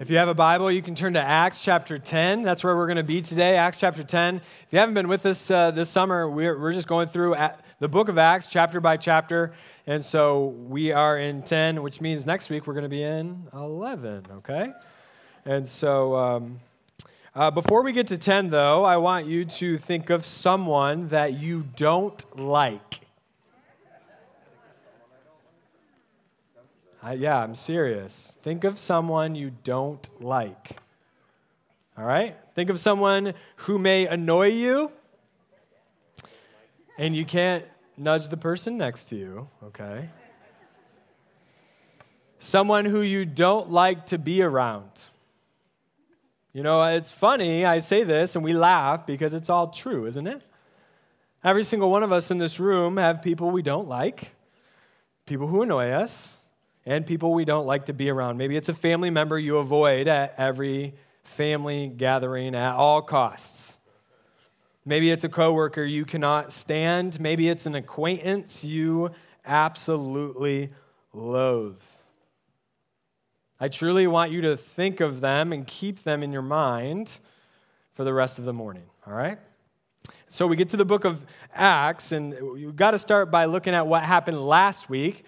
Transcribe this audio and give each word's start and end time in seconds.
If 0.00 0.10
you 0.10 0.18
have 0.18 0.28
a 0.28 0.34
Bible, 0.34 0.70
you 0.70 0.80
can 0.80 0.94
turn 0.94 1.14
to 1.14 1.20
Acts 1.20 1.60
chapter 1.60 1.98
10. 1.98 2.44
That's 2.44 2.62
where 2.62 2.76
we're 2.76 2.86
going 2.86 2.98
to 2.98 3.02
be 3.02 3.20
today, 3.20 3.56
Acts 3.56 3.80
chapter 3.80 4.04
10. 4.04 4.36
If 4.36 4.42
you 4.70 4.78
haven't 4.78 4.94
been 4.94 5.08
with 5.08 5.26
us 5.26 5.50
uh, 5.50 5.72
this 5.72 5.90
summer, 5.90 6.30
we're, 6.30 6.56
we're 6.56 6.72
just 6.72 6.86
going 6.86 7.08
through 7.08 7.34
the 7.80 7.88
book 7.88 8.08
of 8.08 8.16
Acts, 8.16 8.46
chapter 8.46 8.80
by 8.80 8.96
chapter. 8.96 9.54
And 9.88 10.04
so 10.04 10.54
we 10.68 10.92
are 10.92 11.18
in 11.18 11.42
10, 11.42 11.82
which 11.82 12.00
means 12.00 12.26
next 12.26 12.48
week 12.48 12.68
we're 12.68 12.74
going 12.74 12.84
to 12.84 12.88
be 12.88 13.02
in 13.02 13.48
11, 13.52 14.26
okay? 14.36 14.70
And 15.44 15.66
so 15.66 16.14
um, 16.14 16.60
uh, 17.34 17.50
before 17.50 17.82
we 17.82 17.90
get 17.90 18.06
to 18.06 18.18
10, 18.18 18.50
though, 18.50 18.84
I 18.84 18.98
want 18.98 19.26
you 19.26 19.44
to 19.46 19.78
think 19.78 20.10
of 20.10 20.24
someone 20.24 21.08
that 21.08 21.40
you 21.40 21.64
don't 21.74 22.24
like. 22.38 23.07
Yeah, 27.16 27.38
I'm 27.38 27.54
serious. 27.54 28.36
Think 28.42 28.64
of 28.64 28.78
someone 28.78 29.34
you 29.34 29.52
don't 29.64 30.08
like. 30.22 30.76
All 31.96 32.04
right? 32.04 32.36
Think 32.54 32.70
of 32.70 32.78
someone 32.78 33.34
who 33.56 33.78
may 33.78 34.06
annoy 34.06 34.48
you, 34.48 34.92
and 36.98 37.14
you 37.16 37.24
can't 37.24 37.64
nudge 37.96 38.28
the 38.28 38.36
person 38.36 38.76
next 38.76 39.06
to 39.06 39.16
you, 39.16 39.48
okay? 39.64 40.08
Someone 42.38 42.84
who 42.84 43.00
you 43.00 43.24
don't 43.24 43.70
like 43.70 44.06
to 44.06 44.18
be 44.18 44.42
around. 44.42 44.90
You 46.52 46.62
know, 46.62 46.82
it's 46.84 47.12
funny, 47.12 47.64
I 47.64 47.80
say 47.80 48.04
this 48.04 48.34
and 48.34 48.44
we 48.44 48.52
laugh 48.52 49.06
because 49.06 49.34
it's 49.34 49.50
all 49.50 49.68
true, 49.68 50.06
isn't 50.06 50.26
it? 50.26 50.42
Every 51.44 51.62
single 51.62 51.90
one 51.90 52.02
of 52.02 52.10
us 52.10 52.30
in 52.30 52.38
this 52.38 52.58
room 52.58 52.96
have 52.96 53.22
people 53.22 53.50
we 53.50 53.62
don't 53.62 53.88
like, 53.88 54.34
people 55.26 55.46
who 55.46 55.62
annoy 55.62 55.90
us, 55.90 56.37
and 56.88 57.04
people 57.04 57.34
we 57.34 57.44
don't 57.44 57.66
like 57.66 57.84
to 57.84 57.92
be 57.92 58.08
around. 58.08 58.38
Maybe 58.38 58.56
it's 58.56 58.70
a 58.70 58.74
family 58.74 59.10
member 59.10 59.38
you 59.38 59.58
avoid 59.58 60.08
at 60.08 60.32
every 60.38 60.94
family 61.22 61.88
gathering 61.88 62.54
at 62.54 62.74
all 62.76 63.02
costs. 63.02 63.76
Maybe 64.86 65.10
it's 65.10 65.22
a 65.22 65.28
coworker 65.28 65.84
you 65.84 66.06
cannot 66.06 66.50
stand. 66.50 67.20
Maybe 67.20 67.50
it's 67.50 67.66
an 67.66 67.74
acquaintance 67.74 68.64
you 68.64 69.10
absolutely 69.44 70.70
loathe. 71.12 71.82
I 73.60 73.68
truly 73.68 74.06
want 74.06 74.32
you 74.32 74.40
to 74.42 74.56
think 74.56 75.00
of 75.00 75.20
them 75.20 75.52
and 75.52 75.66
keep 75.66 76.04
them 76.04 76.22
in 76.22 76.32
your 76.32 76.40
mind 76.40 77.18
for 77.92 78.02
the 78.02 78.14
rest 78.14 78.38
of 78.38 78.46
the 78.46 78.54
morning, 78.54 78.84
all 79.06 79.12
right? 79.12 79.38
So 80.28 80.46
we 80.46 80.56
get 80.56 80.70
to 80.70 80.78
the 80.78 80.86
book 80.86 81.04
of 81.04 81.22
Acts, 81.54 82.12
and 82.12 82.32
you've 82.58 82.76
got 82.76 82.92
to 82.92 82.98
start 82.98 83.30
by 83.30 83.44
looking 83.44 83.74
at 83.74 83.86
what 83.86 84.04
happened 84.04 84.46
last 84.46 84.88
week. 84.88 85.26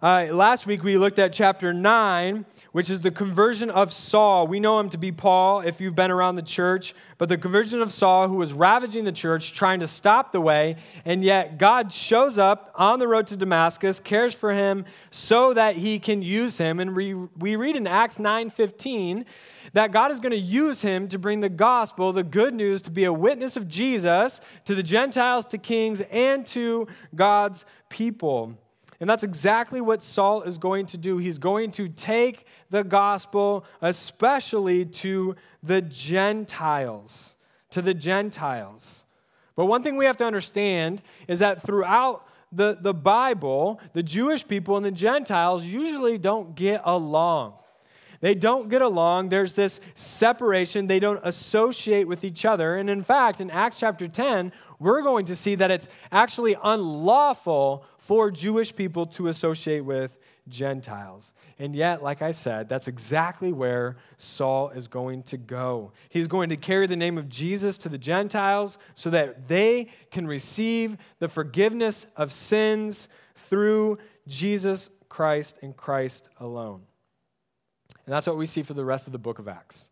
Uh, 0.00 0.28
last 0.30 0.64
week 0.64 0.84
we 0.84 0.96
looked 0.96 1.18
at 1.18 1.32
chapter 1.32 1.72
9, 1.74 2.46
which 2.70 2.88
is 2.88 3.00
the 3.00 3.10
conversion 3.10 3.68
of 3.68 3.92
Saul. 3.92 4.46
We 4.46 4.60
know 4.60 4.78
him 4.78 4.90
to 4.90 4.98
be 4.98 5.10
Paul 5.10 5.58
if 5.62 5.80
you've 5.80 5.96
been 5.96 6.12
around 6.12 6.36
the 6.36 6.42
church, 6.42 6.94
but 7.18 7.28
the 7.28 7.36
conversion 7.36 7.82
of 7.82 7.92
Saul, 7.92 8.28
who 8.28 8.36
was 8.36 8.52
ravaging 8.52 9.02
the 9.02 9.10
church, 9.10 9.54
trying 9.54 9.80
to 9.80 9.88
stop 9.88 10.30
the 10.30 10.40
way, 10.40 10.76
and 11.04 11.24
yet 11.24 11.58
God 11.58 11.92
shows 11.92 12.38
up 12.38 12.70
on 12.76 13.00
the 13.00 13.08
road 13.08 13.26
to 13.26 13.36
Damascus, 13.36 13.98
cares 13.98 14.34
for 14.34 14.52
him 14.52 14.84
so 15.10 15.52
that 15.54 15.74
he 15.74 15.98
can 15.98 16.22
use 16.22 16.58
him. 16.58 16.78
And 16.78 16.94
we, 16.94 17.14
we 17.14 17.56
read 17.56 17.74
in 17.74 17.88
Acts 17.88 18.20
9 18.20 18.50
15 18.50 19.24
that 19.72 19.90
God 19.90 20.12
is 20.12 20.20
going 20.20 20.30
to 20.30 20.38
use 20.38 20.80
him 20.80 21.08
to 21.08 21.18
bring 21.18 21.40
the 21.40 21.48
gospel, 21.48 22.12
the 22.12 22.22
good 22.22 22.54
news, 22.54 22.82
to 22.82 22.92
be 22.92 23.02
a 23.02 23.12
witness 23.12 23.56
of 23.56 23.66
Jesus 23.66 24.40
to 24.64 24.76
the 24.76 24.82
Gentiles, 24.84 25.44
to 25.46 25.58
kings, 25.58 26.00
and 26.02 26.46
to 26.46 26.86
God's 27.16 27.64
people. 27.88 28.56
And 29.00 29.08
that's 29.08 29.22
exactly 29.22 29.80
what 29.80 30.02
Saul 30.02 30.42
is 30.42 30.58
going 30.58 30.86
to 30.86 30.98
do. 30.98 31.18
He's 31.18 31.38
going 31.38 31.70
to 31.72 31.88
take 31.88 32.46
the 32.70 32.82
gospel, 32.82 33.64
especially 33.80 34.84
to 34.86 35.36
the 35.62 35.82
Gentiles. 35.82 37.36
To 37.70 37.82
the 37.82 37.94
Gentiles. 37.94 39.04
But 39.54 39.66
one 39.66 39.82
thing 39.82 39.96
we 39.96 40.06
have 40.06 40.16
to 40.18 40.24
understand 40.24 41.02
is 41.28 41.38
that 41.38 41.62
throughout 41.62 42.26
the, 42.50 42.78
the 42.80 42.94
Bible, 42.94 43.80
the 43.92 44.02
Jewish 44.02 44.46
people 44.46 44.76
and 44.76 44.84
the 44.84 44.90
Gentiles 44.90 45.64
usually 45.64 46.18
don't 46.18 46.54
get 46.54 46.80
along. 46.84 47.54
They 48.20 48.34
don't 48.34 48.68
get 48.68 48.82
along. 48.82 49.28
There's 49.28 49.54
this 49.54 49.80
separation. 49.94 50.88
They 50.88 50.98
don't 50.98 51.20
associate 51.22 52.08
with 52.08 52.24
each 52.24 52.44
other. 52.44 52.76
And 52.76 52.90
in 52.90 53.04
fact, 53.04 53.40
in 53.40 53.50
Acts 53.50 53.76
chapter 53.76 54.08
10, 54.08 54.52
we're 54.80 55.02
going 55.02 55.26
to 55.26 55.36
see 55.36 55.54
that 55.56 55.70
it's 55.70 55.88
actually 56.10 56.56
unlawful 56.62 57.84
for 58.08 58.30
Jewish 58.30 58.74
people 58.74 59.04
to 59.04 59.28
associate 59.28 59.82
with 59.82 60.16
Gentiles. 60.48 61.34
And 61.58 61.76
yet, 61.76 62.02
like 62.02 62.22
I 62.22 62.32
said, 62.32 62.66
that's 62.66 62.88
exactly 62.88 63.52
where 63.52 63.98
Saul 64.16 64.70
is 64.70 64.88
going 64.88 65.24
to 65.24 65.36
go. 65.36 65.92
He's 66.08 66.26
going 66.26 66.48
to 66.48 66.56
carry 66.56 66.86
the 66.86 66.96
name 66.96 67.18
of 67.18 67.28
Jesus 67.28 67.76
to 67.76 67.90
the 67.90 67.98
Gentiles 67.98 68.78
so 68.94 69.10
that 69.10 69.46
they 69.46 69.88
can 70.10 70.26
receive 70.26 70.96
the 71.18 71.28
forgiveness 71.28 72.06
of 72.16 72.32
sins 72.32 73.10
through 73.50 73.98
Jesus 74.26 74.88
Christ 75.10 75.58
and 75.60 75.76
Christ 75.76 76.30
alone. 76.40 76.80
And 78.06 78.14
that's 78.14 78.26
what 78.26 78.38
we 78.38 78.46
see 78.46 78.62
for 78.62 78.72
the 78.72 78.86
rest 78.86 79.06
of 79.06 79.12
the 79.12 79.18
book 79.18 79.38
of 79.38 79.48
Acts. 79.48 79.90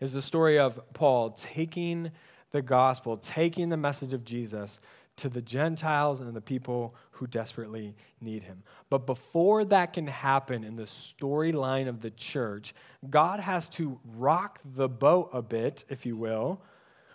Is 0.00 0.12
the 0.12 0.20
story 0.20 0.58
of 0.58 0.78
Paul 0.92 1.30
taking 1.30 2.10
the 2.50 2.60
gospel, 2.60 3.16
taking 3.16 3.70
the 3.70 3.78
message 3.78 4.12
of 4.12 4.22
Jesus 4.22 4.78
to 5.16 5.28
the 5.28 5.42
Gentiles 5.42 6.20
and 6.20 6.34
the 6.34 6.40
people 6.40 6.94
who 7.12 7.26
desperately 7.26 7.94
need 8.20 8.42
him. 8.42 8.62
But 8.90 9.06
before 9.06 9.64
that 9.66 9.92
can 9.92 10.06
happen 10.06 10.64
in 10.64 10.76
the 10.76 10.84
storyline 10.84 11.88
of 11.88 12.00
the 12.00 12.10
church, 12.10 12.74
God 13.08 13.40
has 13.40 13.68
to 13.70 14.00
rock 14.16 14.60
the 14.64 14.88
boat 14.88 15.30
a 15.32 15.42
bit, 15.42 15.84
if 15.88 16.04
you 16.04 16.16
will, 16.16 16.60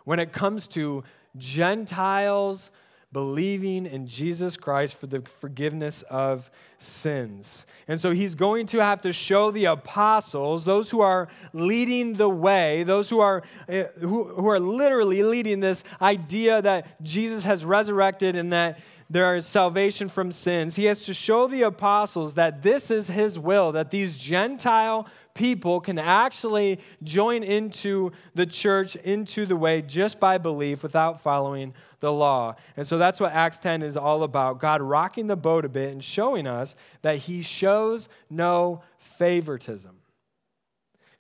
when 0.06 0.20
it 0.20 0.32
comes 0.32 0.68
to 0.68 1.04
Gentiles 1.38 2.72
believing 3.12 3.86
in 3.86 4.08
Jesus 4.08 4.56
Christ 4.56 4.96
for 4.96 5.08
the 5.08 5.22
forgiveness 5.22 6.04
of 6.04 6.52
sins. 6.78 7.66
And 7.88 8.00
so 8.00 8.12
he's 8.12 8.36
going 8.36 8.68
to 8.68 8.80
have 8.80 9.02
to 9.02 9.12
show 9.12 9.50
the 9.50 9.66
apostles, 9.66 10.64
those 10.64 10.92
who 10.92 11.02
are 11.02 11.28
leading 11.52 12.14
the 12.14 12.30
way, 12.30 12.84
those 12.84 13.10
who 13.10 13.20
are, 13.20 13.44
uh, 13.68 13.84
who, 14.00 14.26
who 14.26 14.48
are 14.48 14.60
literally 14.60 15.24
leading 15.24 15.60
this 15.60 15.84
idea 16.02 16.62
that 16.62 17.02
Jesus 17.04 17.44
has 17.44 17.66
resurrected 17.66 18.36
and 18.36 18.54
that 18.54 18.80
there 19.10 19.36
is 19.36 19.46
salvation 19.46 20.08
from 20.08 20.32
sins. 20.32 20.76
He 20.76 20.86
has 20.86 21.04
to 21.04 21.14
show 21.14 21.48
the 21.48 21.64
apostles 21.64 22.36
that 22.36 22.62
this 22.62 22.92
is 22.92 23.08
his 23.08 23.40
will, 23.40 23.72
that 23.72 23.90
these 23.90 24.16
Gentile 24.16 25.08
people 25.34 25.80
can 25.80 25.98
actually 25.98 26.80
join 27.04 27.44
into 27.44 28.12
the 28.36 28.46
church, 28.46 28.96
into 28.98 29.46
the 29.46 29.56
way, 29.56 29.82
just 29.82 30.20
by 30.20 30.38
belief 30.38 30.84
without 30.84 31.22
following 31.22 31.74
the 32.02 32.12
law. 32.12 32.56
And 32.78 32.86
so 32.86 32.98
that's 32.98 33.20
what 33.20 33.32
Acts 33.32 33.58
10 33.60 33.82
is 33.82 33.98
all 33.98 34.24
about 34.24 34.60
God 34.60 34.82
rocking 34.82 35.28
the 35.28 35.36
boat 35.36 35.66
a 35.66 35.70
bit 35.70 35.92
and 35.92 36.04
showing 36.04 36.46
us 36.46 36.76
that 37.02 37.18
he 37.18 37.42
shows 37.42 38.10
no 38.30 38.82
favoritism. 38.98 39.99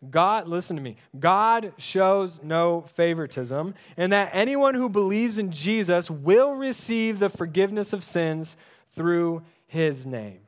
God, 0.07 0.47
listen 0.47 0.77
to 0.77 0.81
me, 0.81 0.95
God 1.19 1.73
shows 1.77 2.39
no 2.41 2.81
favoritism, 2.95 3.73
and 3.97 4.13
that 4.13 4.29
anyone 4.33 4.73
who 4.73 4.89
believes 4.89 5.37
in 5.37 5.51
Jesus 5.51 6.09
will 6.09 6.53
receive 6.53 7.19
the 7.19 7.29
forgiveness 7.29 7.91
of 7.91 8.03
sins 8.03 8.55
through 8.93 9.43
his 9.67 10.05
name. 10.05 10.39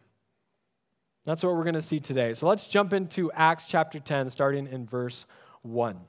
That's 1.25 1.43
what 1.43 1.53
we're 1.55 1.63
going 1.63 1.75
to 1.75 1.81
see 1.81 1.99
today. 1.99 2.33
So 2.33 2.47
let's 2.47 2.65
jump 2.65 2.93
into 2.93 3.31
Acts 3.33 3.65
chapter 3.67 3.99
10, 3.99 4.29
starting 4.29 4.67
in 4.67 4.85
verse 4.85 5.25
1. 5.63 5.99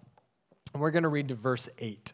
And 0.72 0.80
we're 0.80 0.90
going 0.90 1.02
to 1.02 1.08
read 1.08 1.28
to 1.28 1.34
verse 1.34 1.68
8. 1.78 2.12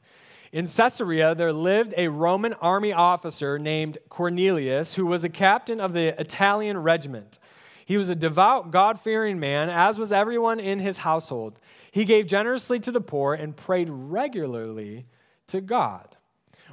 In 0.51 0.67
Caesarea, 0.67 1.35
there 1.35 1.53
lived 1.53 1.95
a 1.97 2.09
Roman 2.09 2.55
army 2.55 2.93
officer 2.93 3.59
named 3.59 3.99
Cornelius, 4.09 4.95
who 4.95 5.07
was 5.07 5.23
a 5.23 5.29
captain 5.29 5.81
of 5.81 5.93
the 5.93 6.19
Italian 6.19 6.79
regiment. 6.79 7.39
He 7.89 7.97
was 7.97 8.11
a 8.11 8.15
devout, 8.15 8.71
God 8.71 9.01
fearing 9.01 9.41
man, 9.41 9.71
as 9.71 9.99
was 9.99 10.13
everyone 10.13 10.61
in 10.61 10.79
his 10.79 10.99
household. 10.99 11.59
He 11.91 12.05
gave 12.05 12.27
generously 12.27 12.79
to 12.81 12.93
the 12.93 13.01
poor 13.01 13.33
and 13.33 13.57
prayed 13.57 13.89
regularly 13.89 15.07
to 15.47 15.63
God. 15.63 16.15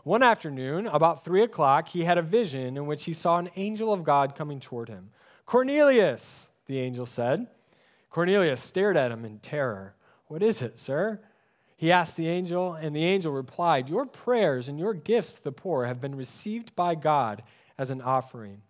One 0.03 0.21
afternoon, 0.21 0.87
about 0.87 1.23
three 1.23 1.41
o'clock, 1.41 1.87
he 1.87 2.03
had 2.03 2.17
a 2.17 2.21
vision 2.21 2.75
in 2.75 2.85
which 2.85 3.05
he 3.05 3.13
saw 3.13 3.37
an 3.37 3.49
angel 3.55 3.93
of 3.93 4.03
God 4.03 4.35
coming 4.35 4.59
toward 4.59 4.89
him. 4.89 5.09
Cornelius, 5.45 6.49
the 6.65 6.79
angel 6.79 7.05
said. 7.05 7.47
Cornelius 8.09 8.61
stared 8.61 8.97
at 8.97 9.13
him 9.13 9.23
in 9.23 9.39
terror. 9.39 9.95
What 10.27 10.43
is 10.43 10.61
it, 10.61 10.77
sir? 10.77 11.21
He 11.77 11.93
asked 11.93 12.17
the 12.17 12.27
angel, 12.27 12.73
and 12.73 12.93
the 12.93 13.05
angel 13.05 13.31
replied, 13.31 13.87
Your 13.87 14.05
prayers 14.05 14.67
and 14.67 14.77
your 14.77 14.93
gifts 14.93 15.31
to 15.31 15.43
the 15.45 15.53
poor 15.53 15.85
have 15.85 16.01
been 16.01 16.15
received 16.15 16.75
by 16.75 16.93
God 16.93 17.41
as 17.77 17.89
an 17.89 18.01
offering. 18.01 18.63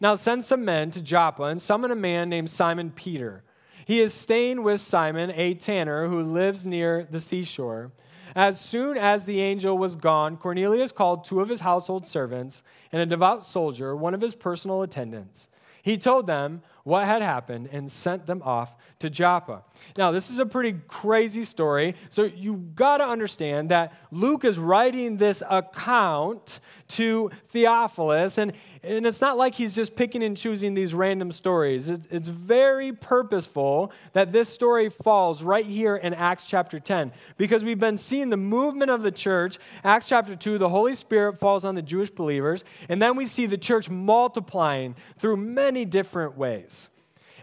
Now 0.00 0.14
send 0.14 0.44
some 0.44 0.64
men 0.64 0.90
to 0.92 1.02
Joppa 1.02 1.44
and 1.44 1.60
summon 1.60 1.90
a 1.90 1.96
man 1.96 2.28
named 2.28 2.50
Simon 2.50 2.90
Peter. 2.90 3.42
He 3.84 4.00
is 4.00 4.12
staying 4.12 4.62
with 4.62 4.80
Simon, 4.80 5.32
a 5.34 5.54
tanner 5.54 6.08
who 6.08 6.22
lives 6.22 6.66
near 6.66 7.08
the 7.10 7.20
seashore. 7.20 7.92
As 8.36 8.60
soon 8.60 8.98
as 8.98 9.24
the 9.24 9.40
angel 9.40 9.78
was 9.78 9.96
gone, 9.96 10.36
Cornelius 10.36 10.92
called 10.92 11.24
two 11.24 11.40
of 11.40 11.48
his 11.48 11.60
household 11.60 12.06
servants 12.06 12.62
and 12.92 13.00
a 13.00 13.06
devout 13.06 13.46
soldier, 13.46 13.96
one 13.96 14.14
of 14.14 14.20
his 14.20 14.34
personal 14.34 14.82
attendants. 14.82 15.48
He 15.82 15.96
told 15.96 16.26
them, 16.26 16.62
what 16.84 17.04
had 17.04 17.22
happened 17.22 17.68
and 17.72 17.90
sent 17.90 18.26
them 18.26 18.42
off 18.42 18.74
to 19.00 19.10
Joppa. 19.10 19.62
Now, 19.96 20.10
this 20.10 20.30
is 20.30 20.38
a 20.38 20.46
pretty 20.46 20.78
crazy 20.88 21.44
story, 21.44 21.94
so 22.08 22.24
you 22.24 22.56
got 22.74 22.98
to 22.98 23.04
understand 23.04 23.70
that 23.70 23.94
Luke 24.10 24.44
is 24.44 24.58
writing 24.58 25.16
this 25.16 25.42
account 25.48 26.60
to 26.88 27.30
Theophilus, 27.48 28.38
and, 28.38 28.52
and 28.82 29.06
it's 29.06 29.20
not 29.20 29.36
like 29.36 29.54
he's 29.54 29.74
just 29.74 29.94
picking 29.94 30.22
and 30.22 30.36
choosing 30.36 30.74
these 30.74 30.94
random 30.94 31.30
stories. 31.30 31.88
It, 31.88 32.00
it's 32.10 32.28
very 32.28 32.92
purposeful 32.92 33.92
that 34.14 34.32
this 34.32 34.48
story 34.48 34.88
falls 34.88 35.42
right 35.42 35.66
here 35.66 35.96
in 35.96 36.14
Acts 36.14 36.44
chapter 36.44 36.80
10, 36.80 37.12
because 37.36 37.62
we've 37.62 37.78
been 37.78 37.98
seeing 37.98 38.30
the 38.30 38.36
movement 38.36 38.90
of 38.90 39.02
the 39.02 39.12
church. 39.12 39.58
Acts 39.84 40.06
chapter 40.06 40.34
2, 40.34 40.58
the 40.58 40.68
Holy 40.68 40.94
Spirit 40.94 41.38
falls 41.38 41.64
on 41.64 41.74
the 41.74 41.82
Jewish 41.82 42.10
believers, 42.10 42.64
and 42.88 43.00
then 43.00 43.16
we 43.16 43.26
see 43.26 43.46
the 43.46 43.58
church 43.58 43.90
multiplying 43.90 44.96
through 45.18 45.36
many 45.36 45.84
different 45.84 46.36
ways. 46.38 46.77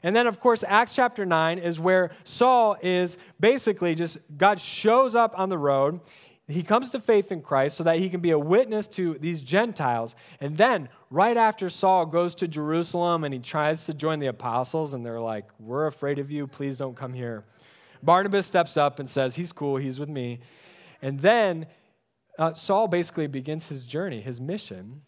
And 0.06 0.16
then, 0.16 0.28
of 0.28 0.40
course, 0.40 0.64
Acts 0.68 0.94
chapter 0.94 1.26
9 1.26 1.58
is 1.58 1.80
where 1.80 2.12
Saul 2.26 2.78
is 2.84 3.18
basically 3.40 3.96
just, 3.96 4.20
God 4.38 4.62
shows 4.62 5.16
up 5.16 5.34
on 5.36 5.50
the 5.50 5.58
road. 5.58 6.00
He 6.48 6.62
comes 6.62 6.90
to 6.90 7.00
faith 7.00 7.32
in 7.32 7.42
Christ 7.42 7.76
so 7.76 7.84
that 7.86 7.98
he 7.98 8.08
can 8.12 8.20
be 8.22 8.30
a 8.30 8.38
witness 8.38 8.86
to 8.90 9.16
these 9.16 9.42
Gentiles. 9.42 10.16
And 10.40 10.58
then, 10.58 10.90
right 11.10 11.36
after 11.36 11.72
Saul 11.72 12.06
goes 12.06 12.36
to 12.36 12.48
Jerusalem 12.48 13.24
and 13.24 13.34
he 13.34 13.40
tries 13.40 13.86
to 13.86 13.96
join 13.96 14.20
the 14.20 14.28
apostles, 14.28 14.94
and 14.94 15.04
they're 15.04 15.20
like, 15.20 15.46
We're 15.58 15.88
afraid 15.88 16.20
of 16.20 16.30
you, 16.30 16.46
please 16.46 16.78
don't 16.78 16.96
come 16.96 17.14
here. 17.14 17.44
Barnabas 18.04 18.46
steps 18.46 18.78
up 18.78 19.00
and 19.00 19.10
says, 19.10 19.34
He's 19.34 19.52
cool, 19.52 19.78
he's 19.78 19.98
with 19.98 20.10
me. 20.10 20.40
And 21.02 21.20
then 21.20 21.66
uh, 22.38 22.54
Saul 22.54 22.88
basically 22.88 23.26
begins 23.26 23.70
his 23.70 23.88
journey, 23.88 24.22
his 24.22 24.40
mission. 24.40 25.02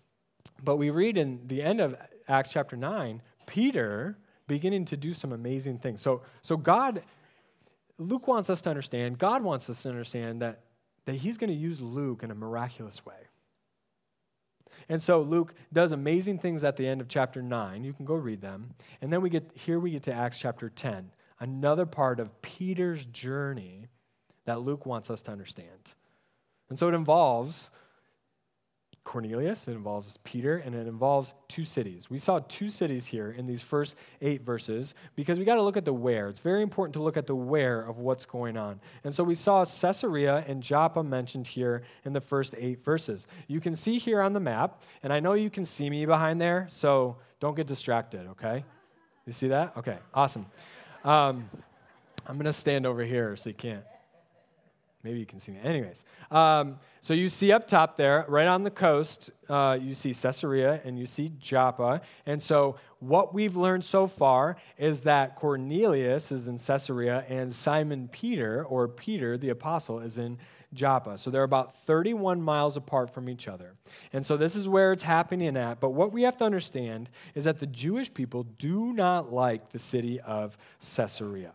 But 0.64 0.78
we 0.78 0.90
read 0.90 1.20
in 1.20 1.42
the 1.46 1.62
end 1.62 1.82
of 1.82 1.96
Acts 2.28 2.50
chapter 2.50 2.76
9, 2.76 3.22
Peter 3.46 4.18
beginning 4.48 4.86
to 4.86 4.98
do 4.98 5.14
some 5.14 5.32
amazing 5.32 5.80
things. 5.80 6.02
So, 6.02 6.22
so 6.42 6.58
God, 6.58 7.04
Luke 7.98 8.28
wants 8.28 8.50
us 8.50 8.62
to 8.62 8.70
understand, 8.70 9.18
God 9.18 9.44
wants 9.44 9.70
us 9.70 9.84
to 9.84 9.90
understand 9.90 10.42
that, 10.42 10.62
that 11.06 11.16
he's 11.16 11.38
going 11.38 11.50
to 11.50 11.56
use 11.56 11.82
Luke 11.82 12.24
in 12.24 12.32
a 12.32 12.36
miraculous 12.36 13.06
way. 13.06 13.16
And 14.90 15.02
so 15.02 15.22
Luke 15.22 15.54
does 15.74 15.92
amazing 15.92 16.40
things 16.40 16.64
at 16.64 16.78
the 16.78 16.88
end 16.88 17.02
of 17.02 17.08
chapter 17.08 17.42
9. 17.42 17.84
You 17.84 17.94
can 17.94 18.06
go 18.06 18.14
read 18.14 18.42
them. 18.42 18.74
And 19.02 19.12
then 19.12 19.22
we 19.22 19.30
get 19.30 19.52
here 19.54 19.80
we 19.80 19.92
get 19.92 20.04
to 20.04 20.14
Acts 20.14 20.38
chapter 20.38 20.70
10, 20.70 21.12
another 21.40 21.86
part 21.86 22.20
of 22.20 22.42
Peter's 22.42 23.06
journey 23.06 23.88
that 24.46 24.62
Luke 24.62 24.86
wants 24.86 25.10
us 25.10 25.22
to 25.24 25.32
understand. 25.32 25.94
And 26.70 26.78
so 26.78 26.88
it 26.88 26.94
involves 26.94 27.70
Cornelius, 29.07 29.69
it 29.69 29.71
involves 29.71 30.18
Peter, 30.25 30.57
and 30.57 30.75
it 30.75 30.86
involves 30.86 31.33
two 31.48 31.63
cities. 31.63 32.09
We 32.09 32.19
saw 32.19 32.39
two 32.50 32.69
cities 32.69 33.06
here 33.06 33.31
in 33.31 33.48
these 33.48 33.63
first 33.63 33.95
eight 34.21 34.42
verses 34.42 34.95
because 35.15 35.39
we 35.39 35.45
got 35.45 35.56
to 35.56 35.62
look 35.62 35.77
at 35.77 35.86
the 35.86 35.94
where. 35.94 36.27
It's 36.27 36.42
very 36.42 36.62
important 36.62 36.94
to 36.95 37.01
look 37.01 37.15
at 37.15 37.25
the 37.25 37.33
where 37.33 37.80
of 37.81 38.00
what's 38.00 38.25
going 38.25 38.57
on. 38.57 38.81
And 39.06 39.15
so 39.15 39.24
we 39.24 39.33
saw 39.33 39.63
Caesarea 39.63 40.44
and 40.45 40.62
Joppa 40.62 41.04
mentioned 41.04 41.48
here 41.48 41.83
in 42.04 42.12
the 42.12 42.19
first 42.19 42.54
eight 42.57 42.83
verses. 42.83 43.27
You 43.48 43.62
can 43.62 43.75
see 43.75 43.98
here 43.98 44.21
on 44.21 44.33
the 44.33 44.42
map, 44.42 44.83
and 45.01 45.13
I 45.13 45.21
know 45.21 45.33
you 45.33 45.50
can 45.50 45.65
see 45.65 45.89
me 45.89 46.06
behind 46.06 46.42
there, 46.42 46.68
so 46.69 47.15
don't 47.39 47.56
get 47.56 47.65
distracted, 47.65 48.27
okay? 48.31 48.65
You 49.25 49.31
see 49.31 49.48
that? 49.48 49.77
Okay, 49.77 50.00
awesome. 50.13 50.45
Um, 51.06 51.50
I'm 52.27 52.36
going 52.36 52.44
to 52.44 52.51
stand 52.51 52.86
over 52.86 53.06
here 53.06 53.38
so 53.38 53.51
you 53.51 53.56
can't. 53.56 53.86
Maybe 55.07 55.19
you 55.19 55.25
can 55.25 55.39
see 55.39 55.54
me. 55.54 55.59
Anyways, 55.63 56.04
um, 56.31 56.80
so 57.00 57.13
you 57.13 57.30
see 57.30 57.54
up 57.54 57.65
top 57.65 57.95
there, 57.95 58.25
right 58.27 58.45
on 58.45 58.63
the 58.63 58.69
coast, 58.69 59.30
uh, 59.48 59.80
you 59.81 59.95
see 59.95 60.13
Caesarea 60.13 60.81
and 60.83 61.00
you 61.00 61.06
see 61.06 61.31
Joppa. 61.39 62.01
And 62.25 62.44
so 62.44 62.75
what 63.00 63.33
we've 63.33 63.56
learned 63.56 63.86
so 63.86 64.06
far 64.06 64.57
is 64.77 65.00
that 65.01 65.38
Cornelius 65.38 66.30
is 66.33 66.50
in 66.50 66.57
Caesarea 66.57 67.24
and 67.30 67.54
Simon 67.54 68.09
Peter, 68.09 68.65
or 68.65 68.89
Peter 68.89 69.38
the 69.38 69.48
apostle, 69.48 70.01
is 70.01 70.18
in 70.18 70.38
Joppa. 70.74 71.18
So 71.18 71.31
they're 71.31 71.44
about 71.44 71.77
31 71.83 72.42
miles 72.42 72.75
apart 72.75 73.13
from 73.13 73.30
each 73.30 73.48
other. 73.48 73.75
And 74.12 74.25
so 74.25 74.36
this 74.36 74.57
is 74.57 74.68
where 74.68 74.92
it's 74.92 75.03
happening 75.03 75.56
at. 75.56 75.80
But 75.80 75.92
what 75.92 76.12
we 76.12 76.24
have 76.24 76.36
to 76.36 76.44
understand 76.44 77.10
is 77.33 77.45
that 77.45 77.62
the 77.62 77.68
Jewish 77.68 78.13
people 78.13 78.44
do 78.44 78.92
not 78.92 79.31
like 79.31 79.69
the 79.69 79.80
city 79.80 80.19
of 80.19 80.57
Caesarea. 80.81 81.53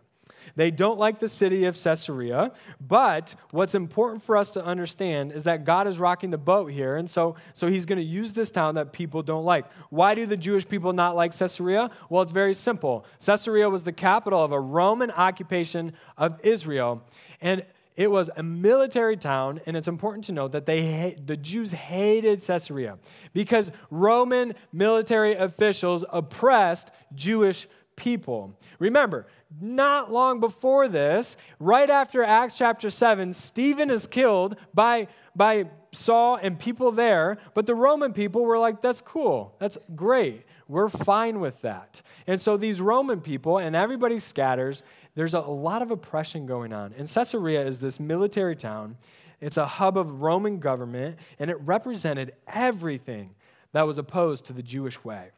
They 0.57 0.71
don't 0.71 0.99
like 0.99 1.19
the 1.19 1.29
city 1.29 1.65
of 1.65 1.81
Caesarea, 1.81 2.53
but 2.81 3.35
what's 3.51 3.75
important 3.75 4.23
for 4.23 4.37
us 4.37 4.51
to 4.51 4.65
understand 4.65 5.33
is 5.33 5.45
that 5.45 5.65
God 5.65 5.87
is 5.87 5.99
rocking 5.99 6.31
the 6.31 6.39
boat 6.39 6.71
here, 6.71 6.97
and 6.97 7.11
so, 7.11 7.37
so 7.55 7.67
he's 7.67 7.87
going 7.87 7.99
to 7.99 8.05
use 8.05 8.33
this 8.33 8.51
town 8.51 8.75
that 8.77 8.93
people 8.93 9.23
don't 9.23 9.45
like. 9.45 9.67
Why 9.91 10.15
do 10.15 10.27
the 10.27 10.37
Jewish 10.37 10.67
people 10.67 10.93
not 10.93 11.17
like 11.17 11.37
Caesarea? 11.37 11.91
Well, 12.09 12.23
it's 12.23 12.33
very 12.33 12.55
simple. 12.55 13.05
Caesarea 13.25 13.69
was 13.69 13.85
the 13.85 13.93
capital 13.93 14.43
of 14.43 14.53
a 14.53 14.61
Roman 14.61 15.11
occupation 15.11 15.93
of 16.17 16.41
Israel, 16.45 17.03
and 17.41 17.65
it 17.95 18.11
was 18.11 18.31
a 18.37 18.43
military 18.43 19.17
town, 19.17 19.61
and 19.67 19.77
it's 19.77 19.89
important 19.89 20.25
to 20.25 20.33
note 20.33 20.53
that 20.53 20.65
they 20.65 21.17
the 21.25 21.37
Jews 21.37 21.73
hated 21.73 22.43
Caesarea 22.43 22.99
because 23.35 23.71
Roman 23.91 24.55
military 24.73 25.35
officials 25.35 26.05
oppressed 26.11 26.91
Jewish 27.15 27.69
people. 27.97 28.55
Remember, 28.79 29.27
not 29.61 30.13
long 30.13 30.41
before 30.41 30.89
this, 30.89 31.37
right 31.59 31.89
after 31.89 32.23
Acts 32.23 32.55
chapter 32.55 32.91
7, 32.91 33.33
Stephen 33.33 33.91
is 33.91 34.07
killed 34.07 34.57
by, 34.75 35.09
by 35.37 35.69
Saul 35.93 36.37
and 36.37 36.59
people 36.59 36.91
there, 36.91 37.39
but 37.55 37.67
the 37.67 37.75
Roman 37.75 38.13
people 38.13 38.45
were 38.45 38.59
like, 38.59 38.81
that's 38.81 39.01
cool, 39.01 39.55
that's 39.59 39.79
great, 39.95 40.45
we're 40.69 40.89
fine 40.89 41.41
with 41.41 41.61
that. 41.63 42.03
And 42.27 42.41
so 42.41 42.57
these 42.57 42.81
Roman 42.81 43.21
people, 43.21 43.59
and 43.59 43.77
everybody 43.77 44.19
scatters, 44.19 44.83
there's 45.15 45.35
a 45.35 45.41
lot 45.41 45.83
of 45.83 45.91
oppression 45.91 46.47
going 46.47 46.73
on. 46.73 46.95
And 46.97 47.09
Caesarea 47.09 47.63
is 47.63 47.79
this 47.79 48.01
military 48.01 48.57
town, 48.57 48.97
it's 49.41 49.57
a 49.57 49.67
hub 49.67 49.99
of 49.99 50.23
Roman 50.23 50.59
government, 50.61 51.19
and 51.39 51.51
it 51.51 51.61
represented 51.61 52.33
everything 52.47 53.35
that 53.73 53.87
was 53.87 53.99
opposed 53.99 54.47
to 54.47 54.53
the 54.53 54.63
Jewish 54.63 55.03
way 55.05 55.31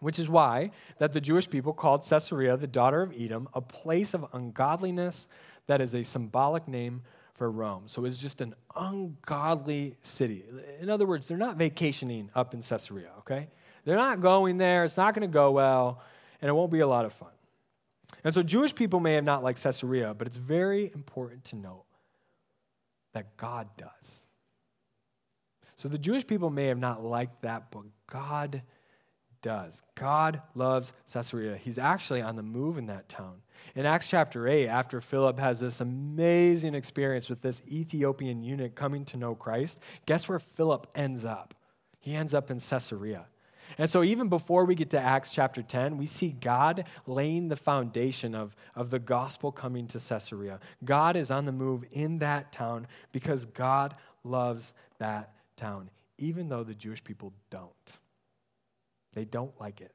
which 0.00 0.18
is 0.18 0.28
why 0.28 0.70
that 0.98 1.12
the 1.12 1.20
Jewish 1.20 1.48
people 1.48 1.72
called 1.72 2.04
Caesarea 2.06 2.56
the 2.56 2.66
daughter 2.66 3.02
of 3.02 3.12
Edom, 3.16 3.48
a 3.54 3.60
place 3.60 4.14
of 4.14 4.26
ungodliness 4.32 5.28
that 5.66 5.80
is 5.80 5.94
a 5.94 6.02
symbolic 6.02 6.66
name 6.66 7.02
for 7.34 7.50
Rome. 7.50 7.84
So 7.86 8.04
it's 8.04 8.18
just 8.18 8.40
an 8.40 8.54
ungodly 8.76 9.96
city. 10.02 10.44
In 10.80 10.90
other 10.90 11.06
words, 11.06 11.26
they're 11.26 11.38
not 11.38 11.56
vacationing 11.56 12.28
up 12.34 12.52
in 12.54 12.60
Caesarea, 12.60 13.10
okay? 13.20 13.48
They're 13.84 13.96
not 13.96 14.20
going 14.20 14.58
there. 14.58 14.84
It's 14.84 14.96
not 14.96 15.14
going 15.14 15.26
to 15.28 15.32
go 15.32 15.52
well, 15.52 16.02
and 16.42 16.48
it 16.48 16.52
won't 16.52 16.70
be 16.70 16.80
a 16.80 16.86
lot 16.86 17.04
of 17.04 17.12
fun. 17.12 17.30
And 18.24 18.34
so 18.34 18.42
Jewish 18.42 18.74
people 18.74 19.00
may 19.00 19.14
have 19.14 19.24
not 19.24 19.42
liked 19.42 19.62
Caesarea, 19.62 20.14
but 20.14 20.26
it's 20.26 20.36
very 20.36 20.90
important 20.94 21.44
to 21.46 21.56
note 21.56 21.84
that 23.12 23.36
God 23.36 23.68
does. 23.76 24.24
So 25.76 25.88
the 25.88 25.98
Jewish 25.98 26.26
people 26.26 26.50
may 26.50 26.66
have 26.66 26.78
not 26.78 27.02
liked 27.02 27.40
that, 27.42 27.70
but 27.70 27.84
God 28.06 28.62
does. 29.42 29.82
God 29.94 30.42
loves 30.54 30.92
Caesarea. 31.12 31.56
He's 31.56 31.78
actually 31.78 32.22
on 32.22 32.36
the 32.36 32.42
move 32.42 32.78
in 32.78 32.86
that 32.86 33.08
town. 33.08 33.42
In 33.74 33.86
Acts 33.86 34.08
chapter 34.08 34.48
8, 34.48 34.68
after 34.68 35.00
Philip 35.00 35.38
has 35.38 35.60
this 35.60 35.80
amazing 35.80 36.74
experience 36.74 37.28
with 37.28 37.42
this 37.42 37.62
Ethiopian 37.70 38.42
eunuch 38.42 38.74
coming 38.74 39.04
to 39.06 39.16
know 39.16 39.34
Christ, 39.34 39.80
guess 40.06 40.28
where 40.28 40.38
Philip 40.38 40.86
ends 40.94 41.24
up? 41.24 41.54
He 42.00 42.14
ends 42.14 42.34
up 42.34 42.50
in 42.50 42.58
Caesarea. 42.58 43.26
And 43.78 43.88
so, 43.88 44.02
even 44.02 44.28
before 44.28 44.64
we 44.64 44.74
get 44.74 44.90
to 44.90 45.00
Acts 45.00 45.30
chapter 45.30 45.62
10, 45.62 45.96
we 45.96 46.06
see 46.06 46.30
God 46.30 46.86
laying 47.06 47.48
the 47.48 47.56
foundation 47.56 48.34
of, 48.34 48.56
of 48.74 48.90
the 48.90 48.98
gospel 48.98 49.52
coming 49.52 49.86
to 49.88 50.00
Caesarea. 50.00 50.58
God 50.84 51.14
is 51.14 51.30
on 51.30 51.44
the 51.44 51.52
move 51.52 51.84
in 51.92 52.18
that 52.18 52.50
town 52.50 52.88
because 53.12 53.44
God 53.44 53.94
loves 54.24 54.72
that 54.98 55.34
town, 55.56 55.88
even 56.18 56.48
though 56.48 56.64
the 56.64 56.74
Jewish 56.74 57.04
people 57.04 57.32
don't. 57.50 57.98
They 59.14 59.24
don't 59.24 59.58
like 59.60 59.80
it. 59.80 59.92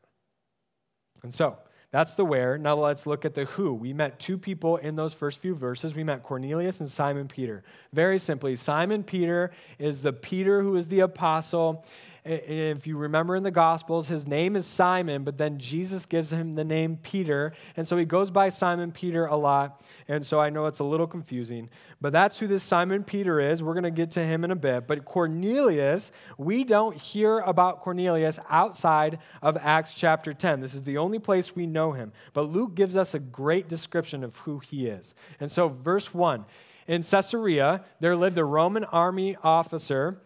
And 1.24 1.34
so, 1.34 1.58
that's 1.96 2.12
the 2.12 2.26
where. 2.26 2.58
Now 2.58 2.76
let's 2.76 3.06
look 3.06 3.24
at 3.24 3.36
the 3.36 3.46
who. 3.46 3.74
We 3.74 3.94
met 3.94 4.20
two 4.20 4.38
people 4.38 4.76
in 4.76 4.98
those 4.98 5.14
first 5.14 5.40
few 5.40 5.56
verses. 5.56 5.96
We 5.96 6.04
met 6.04 6.24
Cornelius 6.24 6.82
and 6.82 6.92
Simon 6.92 7.30
Peter. 7.30 7.64
Very 7.94 8.20
simply, 8.20 8.58
Simon 8.58 9.02
Peter 9.02 9.52
is 9.80 10.02
the 10.02 10.12
Peter 10.12 10.62
who 10.62 10.76
is 10.76 10.88
the 10.88 11.00
apostle. 11.00 11.86
If 12.28 12.88
you 12.88 12.98
remember 12.98 13.36
in 13.36 13.44
the 13.44 13.52
Gospels, 13.52 14.08
his 14.08 14.26
name 14.26 14.56
is 14.56 14.66
Simon, 14.66 15.24
but 15.24 15.38
then 15.38 15.60
Jesus 15.60 16.08
gives 16.08 16.34
him 16.34 16.56
the 16.56 16.64
name 16.64 16.98
Peter. 16.98 17.54
And 17.78 17.88
so 17.88 17.98
he 17.98 18.06
goes 18.06 18.32
by 18.32 18.50
Simon 18.50 18.92
Peter 18.92 19.28
a 19.28 19.36
lot. 19.36 19.84
And 20.08 20.26
so 20.26 20.40
I 20.40 20.50
know 20.50 20.66
it's 20.66 20.80
a 20.80 20.84
little 20.84 21.06
confusing, 21.06 21.70
but 22.02 22.14
that's 22.14 22.40
who 22.40 22.48
this 22.48 22.64
Simon 22.64 23.04
Peter 23.04 23.40
is. 23.40 23.62
We're 23.62 23.76
going 23.76 23.84
to 23.84 23.92
get 23.92 24.10
to 24.12 24.26
him 24.26 24.44
in 24.44 24.50
a 24.50 24.56
bit. 24.56 24.88
But 24.88 25.06
Cornelius, 25.06 26.12
we 26.40 26.64
don't 26.64 26.98
hear 26.98 27.42
about 27.42 27.82
Cornelius 27.82 28.40
outside 28.50 29.20
of 29.44 29.56
Acts 29.58 29.94
chapter 29.94 30.34
10. 30.34 30.62
This 30.62 30.74
is 30.74 30.82
the 30.82 30.98
only 30.98 31.20
place 31.20 31.56
we 31.56 31.68
know 31.68 31.92
him. 31.92 32.12
But 32.34 32.50
Luke 32.50 32.74
gives 32.74 32.98
us 32.98 33.14
a 33.14 33.20
great 33.20 33.70
description 33.70 34.24
of 34.24 34.36
who 34.38 34.58
he 34.58 34.88
is. 34.88 35.14
And 35.40 35.52
so, 35.52 35.70
verse 35.70 36.12
1 36.12 36.44
in 36.88 37.02
Caesarea, 37.04 37.84
there 38.00 38.16
lived 38.16 38.38
a 38.38 38.46
Roman 38.46 38.84
army 38.86 39.38
officer 39.44 40.22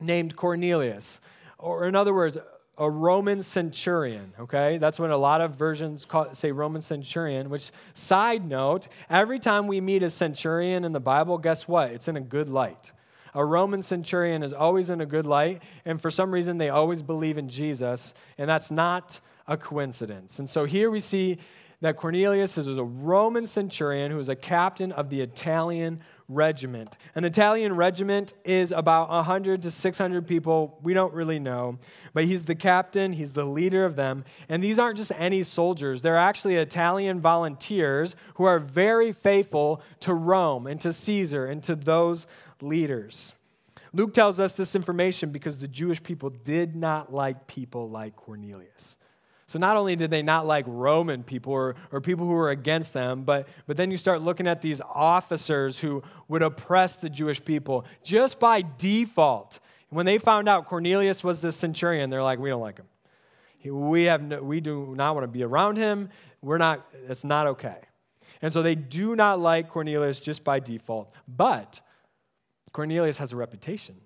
named 0.00 0.36
Cornelius. 0.36 1.20
Or, 1.58 1.86
in 1.86 1.94
other 1.94 2.12
words, 2.12 2.36
a 2.78 2.90
Roman 2.90 3.42
centurion, 3.42 4.32
okay? 4.40 4.78
That's 4.78 4.98
when 4.98 5.10
a 5.10 5.16
lot 5.16 5.40
of 5.40 5.54
versions 5.54 6.04
call, 6.04 6.34
say 6.34 6.52
Roman 6.52 6.80
centurion, 6.80 7.50
which, 7.50 7.70
side 7.94 8.48
note, 8.48 8.88
every 9.10 9.38
time 9.38 9.66
we 9.66 9.80
meet 9.80 10.02
a 10.02 10.10
centurion 10.10 10.84
in 10.84 10.92
the 10.92 11.00
Bible, 11.00 11.38
guess 11.38 11.68
what? 11.68 11.90
It's 11.90 12.08
in 12.08 12.16
a 12.16 12.20
good 12.20 12.48
light. 12.48 12.92
A 13.34 13.44
Roman 13.44 13.82
centurion 13.82 14.42
is 14.42 14.52
always 14.52 14.90
in 14.90 15.00
a 15.00 15.06
good 15.06 15.26
light, 15.26 15.62
and 15.84 16.00
for 16.00 16.10
some 16.10 16.32
reason, 16.32 16.58
they 16.58 16.70
always 16.70 17.02
believe 17.02 17.38
in 17.38 17.48
Jesus, 17.48 18.14
and 18.36 18.48
that's 18.48 18.70
not 18.70 19.20
a 19.46 19.56
coincidence. 19.56 20.38
And 20.38 20.48
so 20.48 20.64
here 20.64 20.90
we 20.90 21.00
see 21.00 21.38
that 21.82 21.96
Cornelius 21.96 22.58
is 22.58 22.68
a 22.68 22.84
Roman 22.84 23.46
centurion 23.46 24.10
who 24.10 24.18
is 24.18 24.28
a 24.28 24.36
captain 24.36 24.92
of 24.92 25.10
the 25.10 25.20
Italian 25.20 26.00
regiment. 26.34 26.96
An 27.14 27.24
Italian 27.24 27.76
regiment 27.76 28.34
is 28.44 28.72
about 28.72 29.08
100 29.10 29.62
to 29.62 29.70
600 29.70 30.26
people. 30.26 30.78
We 30.82 30.94
don't 30.94 31.12
really 31.12 31.38
know. 31.38 31.78
But 32.14 32.24
he's 32.24 32.44
the 32.44 32.54
captain, 32.54 33.12
he's 33.12 33.32
the 33.32 33.44
leader 33.44 33.84
of 33.84 33.96
them. 33.96 34.24
And 34.48 34.62
these 34.62 34.78
aren't 34.78 34.96
just 34.96 35.12
any 35.16 35.42
soldiers, 35.42 36.02
they're 36.02 36.16
actually 36.16 36.56
Italian 36.56 37.20
volunteers 37.20 38.16
who 38.34 38.44
are 38.44 38.58
very 38.58 39.12
faithful 39.12 39.82
to 40.00 40.14
Rome 40.14 40.66
and 40.66 40.80
to 40.80 40.92
Caesar 40.92 41.46
and 41.46 41.62
to 41.64 41.74
those 41.74 42.26
leaders. 42.60 43.34
Luke 43.94 44.14
tells 44.14 44.40
us 44.40 44.54
this 44.54 44.74
information 44.74 45.30
because 45.30 45.58
the 45.58 45.68
Jewish 45.68 46.02
people 46.02 46.30
did 46.30 46.74
not 46.74 47.12
like 47.12 47.46
people 47.46 47.90
like 47.90 48.16
Cornelius. 48.16 48.96
So 49.52 49.58
not 49.58 49.76
only 49.76 49.96
did 49.96 50.10
they 50.10 50.22
not 50.22 50.46
like 50.46 50.64
Roman 50.66 51.22
people 51.22 51.52
or, 51.52 51.76
or 51.90 52.00
people 52.00 52.24
who 52.24 52.32
were 52.32 52.48
against 52.48 52.94
them, 52.94 53.24
but, 53.24 53.48
but 53.66 53.76
then 53.76 53.90
you 53.90 53.98
start 53.98 54.22
looking 54.22 54.46
at 54.46 54.62
these 54.62 54.80
officers 54.80 55.78
who 55.78 56.02
would 56.28 56.42
oppress 56.42 56.96
the 56.96 57.10
Jewish 57.10 57.44
people 57.44 57.84
just 58.02 58.40
by 58.40 58.64
default. 58.78 59.60
When 59.90 60.06
they 60.06 60.16
found 60.16 60.48
out 60.48 60.64
Cornelius 60.64 61.22
was 61.22 61.42
this 61.42 61.54
centurion, 61.54 62.08
they're 62.08 62.22
like, 62.22 62.38
we 62.38 62.48
don't 62.48 62.62
like 62.62 62.78
him. 62.78 62.86
We, 63.70 64.04
have 64.04 64.22
no, 64.22 64.42
we 64.42 64.62
do 64.62 64.94
not 64.96 65.14
want 65.14 65.24
to 65.24 65.28
be 65.28 65.42
around 65.42 65.76
him. 65.76 66.08
We're 66.40 66.56
not, 66.56 66.86
it's 67.06 67.22
not 67.22 67.46
okay. 67.48 67.76
And 68.40 68.50
so 68.50 68.62
they 68.62 68.74
do 68.74 69.14
not 69.14 69.38
like 69.38 69.68
Cornelius 69.68 70.18
just 70.18 70.44
by 70.44 70.60
default. 70.60 71.12
But 71.28 71.82
Cornelius 72.72 73.18
has 73.18 73.32
a 73.32 73.36
reputation. 73.36 73.96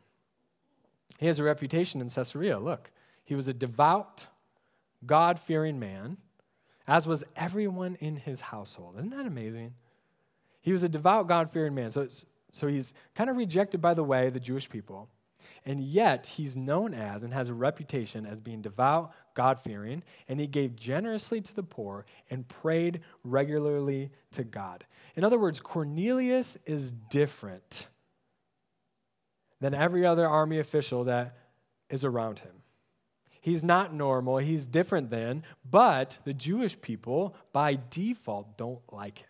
He 1.20 1.28
has 1.28 1.38
a 1.38 1.44
reputation 1.44 2.00
in 2.00 2.08
Caesarea. 2.08 2.58
Look, 2.58 2.90
he 3.24 3.36
was 3.36 3.46
a 3.46 3.54
devout, 3.54 4.26
God 5.06 5.38
fearing 5.38 5.78
man, 5.78 6.16
as 6.86 7.06
was 7.06 7.24
everyone 7.34 7.96
in 8.00 8.16
his 8.16 8.40
household. 8.40 8.96
Isn't 8.96 9.10
that 9.10 9.26
amazing? 9.26 9.74
He 10.60 10.72
was 10.72 10.82
a 10.82 10.88
devout, 10.88 11.28
God 11.28 11.50
fearing 11.50 11.74
man. 11.74 11.90
So, 11.90 12.08
so 12.52 12.66
he's 12.66 12.92
kind 13.14 13.30
of 13.30 13.36
rejected 13.36 13.80
by 13.80 13.94
the 13.94 14.04
way, 14.04 14.30
the 14.30 14.40
Jewish 14.40 14.68
people. 14.68 15.08
And 15.64 15.80
yet, 15.80 16.26
he's 16.26 16.56
known 16.56 16.94
as 16.94 17.24
and 17.24 17.32
has 17.34 17.48
a 17.48 17.54
reputation 17.54 18.24
as 18.24 18.40
being 18.40 18.62
devout, 18.62 19.12
God 19.34 19.58
fearing, 19.58 20.04
and 20.28 20.38
he 20.38 20.46
gave 20.46 20.76
generously 20.76 21.40
to 21.40 21.54
the 21.54 21.62
poor 21.62 22.04
and 22.30 22.46
prayed 22.46 23.00
regularly 23.24 24.10
to 24.32 24.44
God. 24.44 24.84
In 25.16 25.24
other 25.24 25.38
words, 25.38 25.60
Cornelius 25.60 26.56
is 26.66 26.92
different 27.10 27.88
than 29.60 29.74
every 29.74 30.06
other 30.06 30.28
army 30.28 30.60
official 30.60 31.04
that 31.04 31.36
is 31.90 32.04
around 32.04 32.38
him. 32.38 32.52
He's 33.46 33.62
not 33.62 33.94
normal, 33.94 34.38
he's 34.38 34.66
different 34.66 35.08
than, 35.08 35.44
but 35.70 36.18
the 36.24 36.34
Jewish 36.34 36.80
people 36.80 37.36
by 37.52 37.78
default 37.90 38.58
don't 38.58 38.80
like 38.90 39.18
him. 39.18 39.28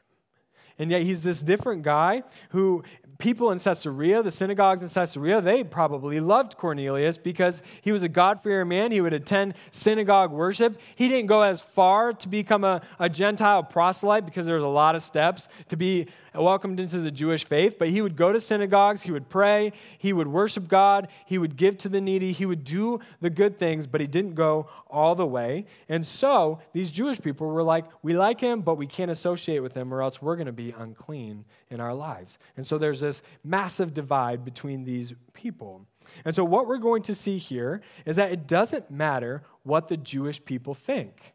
And 0.79 0.91
yet 0.91 1.03
he's 1.03 1.21
this 1.21 1.43
different 1.43 1.83
guy 1.83 2.23
who 2.49 2.83
people 3.19 3.51
in 3.51 3.59
Caesarea, 3.59 4.23
the 4.23 4.31
synagogues 4.31 4.81
in 4.81 4.89
Caesarea, 4.89 5.43
they 5.43 5.65
probably 5.65 6.19
loved 6.21 6.57
Cornelius 6.57 7.19
because 7.19 7.61
he 7.83 7.93
was 7.93 8.03
a 8.03 8.09
God-fearing 8.09 8.69
man. 8.69 8.91
He 8.91 9.03
would 9.03 9.13
attend 9.13 9.53
synagogue 9.71 10.33
worship. 10.33 10.81
He 10.95 11.09
didn't 11.09 11.27
go 11.27 11.43
as 11.43 11.61
far 11.61 12.15
to 12.15 12.29
become 12.29 12.65
a, 12.65 12.81
a 12.99 13.11
Gentile 13.11 13.63
proselyte 13.63 14.25
because 14.25 14.47
there 14.47 14.55
was 14.55 14.65
a 14.65 14.69
lot 14.69 14.95
of 14.95 15.03
steps 15.03 15.49
to 15.69 15.77
be 15.77 16.09
welcomed 16.39 16.81
into 16.81 16.99
the 16.99 17.11
Jewish 17.11 17.45
faith, 17.45 17.77
but 17.79 17.89
he 17.89 18.01
would 18.01 18.17
go 18.17 18.33
to 18.33 18.41
synagogues, 18.41 19.03
he 19.03 19.11
would 19.11 19.29
pray, 19.29 19.73
he 19.99 20.13
would 20.13 20.29
worship 20.29 20.69
God, 20.69 21.09
he 21.25 21.39
would 21.39 21.57
give 21.57 21.79
to 21.79 21.89
the 21.89 22.01
needy, 22.01 22.33
he 22.33 22.47
would 22.47 22.65
do 22.65 23.01
the 23.21 23.31
good 23.31 23.59
things, 23.59 23.87
but 23.87 24.01
he 24.01 24.07
didn't 24.07 24.35
go 24.35 24.69
all 24.89 25.15
the 25.15 25.27
way. 25.27 25.67
And 25.89 26.07
so 26.07 26.61
these 26.73 26.91
Jewish 26.91 27.21
people 27.21 27.47
were 27.47 27.63
like, 27.63 27.85
we 28.03 28.17
like 28.17 28.41
him, 28.41 28.61
but 28.61 28.77
we 28.77 28.87
can't 28.87 29.11
associate 29.11 29.61
with 29.61 29.75
him 29.75 29.93
or 29.93 30.03
else 30.03 30.21
we're 30.21 30.37
going 30.37 30.47
to 30.47 30.53
be 30.53 30.75
unclean 30.77 31.45
in 31.71 31.81
our 31.81 31.95
lives. 31.95 32.39
And 32.57 32.67
so 32.67 32.79
there's 32.79 33.01
this 33.01 33.23
massive 33.45 33.95
divide 33.95 34.45
between 34.45 34.85
these 34.85 35.15
people. 35.33 35.87
And 36.25 36.35
so, 36.35 36.45
what 36.45 36.69
we're 36.69 36.79
going 36.79 37.03
to 37.03 37.15
see 37.15 37.37
here 37.39 37.81
is 38.05 38.17
that 38.17 38.31
it 38.31 38.47
doesn't 38.47 38.91
matter 38.91 39.43
what 39.65 39.89
the 39.89 39.97
Jewish 39.97 40.45
people 40.45 40.75
think. 40.75 41.35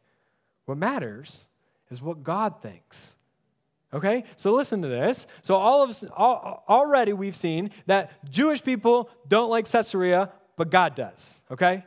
What 0.65 0.77
matters 0.77 1.50
is 1.89 2.01
what 2.01 2.24
God 2.24 2.62
thinks. 2.62 3.15
Okay? 3.93 4.24
So, 4.36 4.53
listen 4.53 4.81
to 4.81 4.88
this. 4.88 5.27
So, 5.41 5.55
all 5.55 5.83
of 5.83 6.03
all, 6.15 6.63
already 6.69 7.13
we've 7.13 7.36
seen 7.36 7.71
that 7.88 8.29
Jewish 8.29 8.63
people 8.63 9.10
don't 9.27 9.50
like 9.50 9.69
Caesarea, 9.69 10.31
but 10.55 10.69
God 10.69 10.95
does. 10.95 11.43
Okay? 11.51 11.83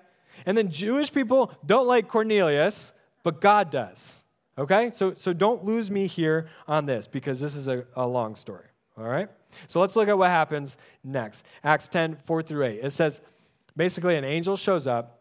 And 0.46 0.56
then 0.56 0.70
Jewish 0.70 1.12
people 1.12 1.52
don't 1.64 1.86
like 1.86 2.08
Cornelius, 2.08 2.92
but 3.22 3.40
God 3.40 3.70
does. 3.70 4.24
Okay? 4.58 4.90
So, 4.90 5.14
so 5.14 5.32
don't 5.32 5.64
lose 5.64 5.90
me 5.90 6.06
here 6.06 6.48
on 6.68 6.86
this 6.86 7.06
because 7.06 7.40
this 7.40 7.56
is 7.56 7.68
a, 7.68 7.84
a 7.96 8.06
long 8.06 8.34
story. 8.34 8.66
All 8.98 9.04
right? 9.04 9.28
So 9.66 9.80
let's 9.80 9.96
look 9.96 10.08
at 10.08 10.16
what 10.16 10.30
happens 10.30 10.76
next. 11.02 11.44
Acts 11.62 11.88
10, 11.88 12.16
4 12.16 12.42
through 12.42 12.64
8. 12.64 12.80
It 12.82 12.90
says 12.90 13.20
basically 13.76 14.16
an 14.16 14.24
angel 14.24 14.56
shows 14.56 14.86
up. 14.86 15.20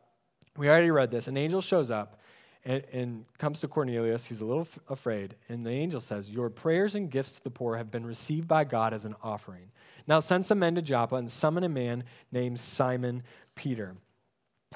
We 0.57 0.69
already 0.69 0.91
read 0.91 1.11
this. 1.11 1.27
An 1.27 1.37
angel 1.37 1.61
shows 1.61 1.89
up 1.89 2.19
and, 2.65 2.83
and 2.91 3.25
comes 3.37 3.59
to 3.61 3.67
Cornelius. 3.67 4.25
He's 4.25 4.41
a 4.41 4.45
little 4.45 4.61
f- 4.61 4.79
afraid. 4.89 5.35
And 5.49 5.65
the 5.65 5.71
angel 5.71 6.01
says, 6.01 6.29
Your 6.29 6.49
prayers 6.49 6.95
and 6.95 7.09
gifts 7.09 7.31
to 7.31 7.43
the 7.43 7.49
poor 7.49 7.77
have 7.77 7.91
been 7.91 8.05
received 8.05 8.47
by 8.47 8.63
God 8.63 8.93
as 8.93 9.05
an 9.05 9.15
offering. 9.21 9.71
Now 10.07 10.19
send 10.19 10.45
some 10.45 10.59
men 10.59 10.75
to 10.75 10.81
Joppa 10.81 11.15
and 11.15 11.31
summon 11.31 11.63
a 11.63 11.69
man 11.69 12.03
named 12.31 12.59
Simon 12.59 13.23
Peter. 13.55 13.95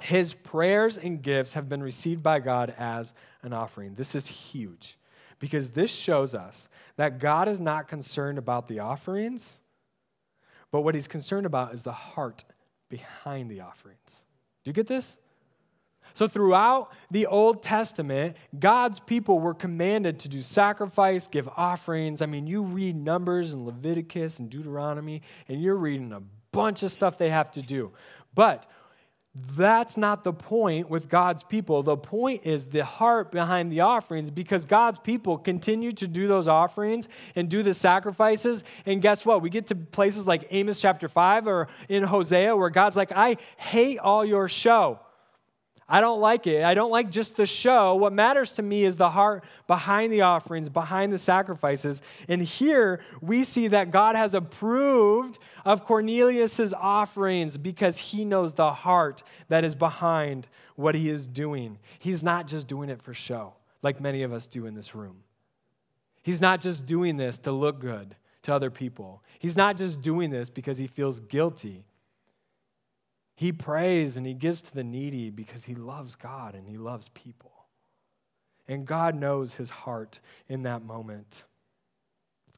His 0.01 0.33
prayers 0.33 0.97
and 0.97 1.21
gifts 1.21 1.53
have 1.53 1.67
been 1.69 1.81
received 1.81 2.21
by 2.21 2.39
God 2.39 2.73
as 2.77 3.13
an 3.41 3.53
offering. 3.53 3.95
This 3.95 4.15
is 4.15 4.27
huge 4.27 4.97
because 5.39 5.71
this 5.71 5.91
shows 5.91 6.35
us 6.35 6.67
that 6.97 7.19
God 7.19 7.47
is 7.47 7.59
not 7.59 7.87
concerned 7.87 8.37
about 8.37 8.67
the 8.67 8.79
offerings, 8.79 9.59
but 10.71 10.81
what 10.81 10.95
he's 10.95 11.07
concerned 11.07 11.45
about 11.45 11.73
is 11.73 11.83
the 11.83 11.91
heart 11.91 12.43
behind 12.89 13.49
the 13.49 13.61
offerings. 13.61 14.25
Do 14.63 14.69
you 14.69 14.73
get 14.73 14.87
this? 14.87 15.17
So, 16.17 16.27
throughout 16.27 16.91
the 17.11 17.27
Old 17.27 17.61
Testament, 17.61 18.37
God's 18.57 18.99
people 18.99 19.37
were 19.37 19.53
commanded 19.53 20.17
to 20.21 20.27
do 20.27 20.41
sacrifice, 20.41 21.27
give 21.27 21.47
offerings. 21.55 22.23
I 22.23 22.25
mean, 22.25 22.47
you 22.47 22.63
read 22.63 22.95
Numbers 22.95 23.53
and 23.53 23.67
Leviticus 23.67 24.39
and 24.39 24.49
Deuteronomy, 24.49 25.21
and 25.47 25.61
you're 25.61 25.75
reading 25.75 26.11
a 26.13 26.23
bunch 26.51 26.81
of 26.81 26.91
stuff 26.91 27.19
they 27.19 27.29
have 27.29 27.51
to 27.51 27.61
do. 27.61 27.91
But 28.33 28.65
that's 29.55 29.95
not 29.95 30.23
the 30.23 30.33
point 30.33 30.89
with 30.89 31.07
God's 31.07 31.43
people. 31.43 31.83
The 31.83 31.97
point 31.97 32.47
is 32.47 32.65
the 32.65 32.83
heart 32.83 33.31
behind 33.31 33.71
the 33.71 33.81
offerings 33.81 34.31
because 34.31 34.65
God's 34.65 34.97
people 34.97 35.37
continue 35.37 35.91
to 35.91 36.07
do 36.07 36.27
those 36.27 36.47
offerings 36.47 37.07
and 37.35 37.47
do 37.47 37.61
the 37.61 37.75
sacrifices. 37.75 38.63
And 38.87 39.03
guess 39.03 39.23
what? 39.23 39.43
We 39.43 39.51
get 39.51 39.67
to 39.67 39.75
places 39.75 40.25
like 40.25 40.47
Amos 40.49 40.81
chapter 40.81 41.07
5 41.07 41.45
or 41.45 41.67
in 41.89 42.01
Hosea 42.01 42.57
where 42.57 42.71
God's 42.71 42.95
like, 42.95 43.11
I 43.11 43.37
hate 43.57 43.99
all 43.99 44.25
your 44.25 44.49
show. 44.49 44.99
I 45.89 46.01
don't 46.01 46.19
like 46.19 46.47
it. 46.47 46.65
I 46.65 46.73
don't 46.73 46.91
like 46.91 47.09
just 47.09 47.37
the 47.37 47.45
show. 47.45 47.95
What 47.95 48.11
matters 48.11 48.51
to 48.51 48.61
me 48.61 48.83
is 48.83 48.97
the 48.97 49.09
heart 49.09 49.45
behind 49.67 50.11
the 50.11 50.21
offerings, 50.21 50.67
behind 50.67 51.13
the 51.13 51.17
sacrifices. 51.17 52.01
And 52.27 52.41
here 52.41 52.99
we 53.21 53.45
see 53.45 53.69
that 53.69 53.89
God 53.91 54.17
has 54.17 54.33
approved 54.33 55.39
of 55.63 55.85
Cornelius's 55.85 56.73
offerings 56.73 57.57
because 57.57 57.97
he 57.97 58.25
knows 58.25 58.53
the 58.53 58.71
heart 58.71 59.23
that 59.47 59.63
is 59.63 59.75
behind 59.75 60.47
what 60.75 60.93
he 60.93 61.07
is 61.07 61.25
doing. 61.25 61.79
He's 61.99 62.21
not 62.21 62.47
just 62.47 62.67
doing 62.67 62.89
it 62.89 63.01
for 63.01 63.13
show, 63.13 63.53
like 63.81 64.01
many 64.01 64.23
of 64.23 64.33
us 64.33 64.45
do 64.45 64.65
in 64.65 64.75
this 64.75 64.93
room. 64.93 65.23
He's 66.21 66.41
not 66.41 66.59
just 66.59 66.85
doing 66.85 67.15
this 67.15 67.37
to 67.39 67.53
look 67.53 67.79
good 67.79 68.13
to 68.43 68.53
other 68.53 68.69
people. 68.69 69.23
He's 69.39 69.55
not 69.55 69.77
just 69.77 70.01
doing 70.01 70.31
this 70.31 70.49
because 70.49 70.77
he 70.77 70.87
feels 70.87 71.21
guilty. 71.21 71.85
He 73.37 73.51
prays 73.51 74.17
and 74.17 74.25
he 74.25 74.33
gives 74.33 74.61
to 74.61 74.73
the 74.73 74.83
needy 74.83 75.29
because 75.29 75.63
he 75.63 75.75
loves 75.75 76.15
God 76.15 76.55
and 76.55 76.67
he 76.67 76.75
loves 76.75 77.09
people. 77.09 77.51
And 78.67 78.83
God 78.83 79.13
knows 79.13 79.53
his 79.53 79.69
heart 79.69 80.19
in 80.49 80.63
that 80.63 80.83
moment. 80.83 81.43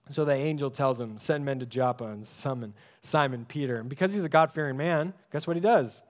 So 0.10 0.24
the 0.24 0.34
angel 0.34 0.72
tells 0.72 0.98
him, 0.98 1.18
Send 1.18 1.44
men 1.44 1.60
to 1.60 1.66
Joppa 1.66 2.06
and 2.06 2.26
summon 2.26 2.74
Simon 3.02 3.44
Peter. 3.46 3.76
And 3.76 3.90
because 3.90 4.14
he's 4.14 4.24
a 4.24 4.30
God 4.30 4.54
fearing 4.54 4.78
man, 4.78 5.14
guess 5.34 5.46
what 5.46 5.58
he 5.58 5.62
does? 5.62 6.02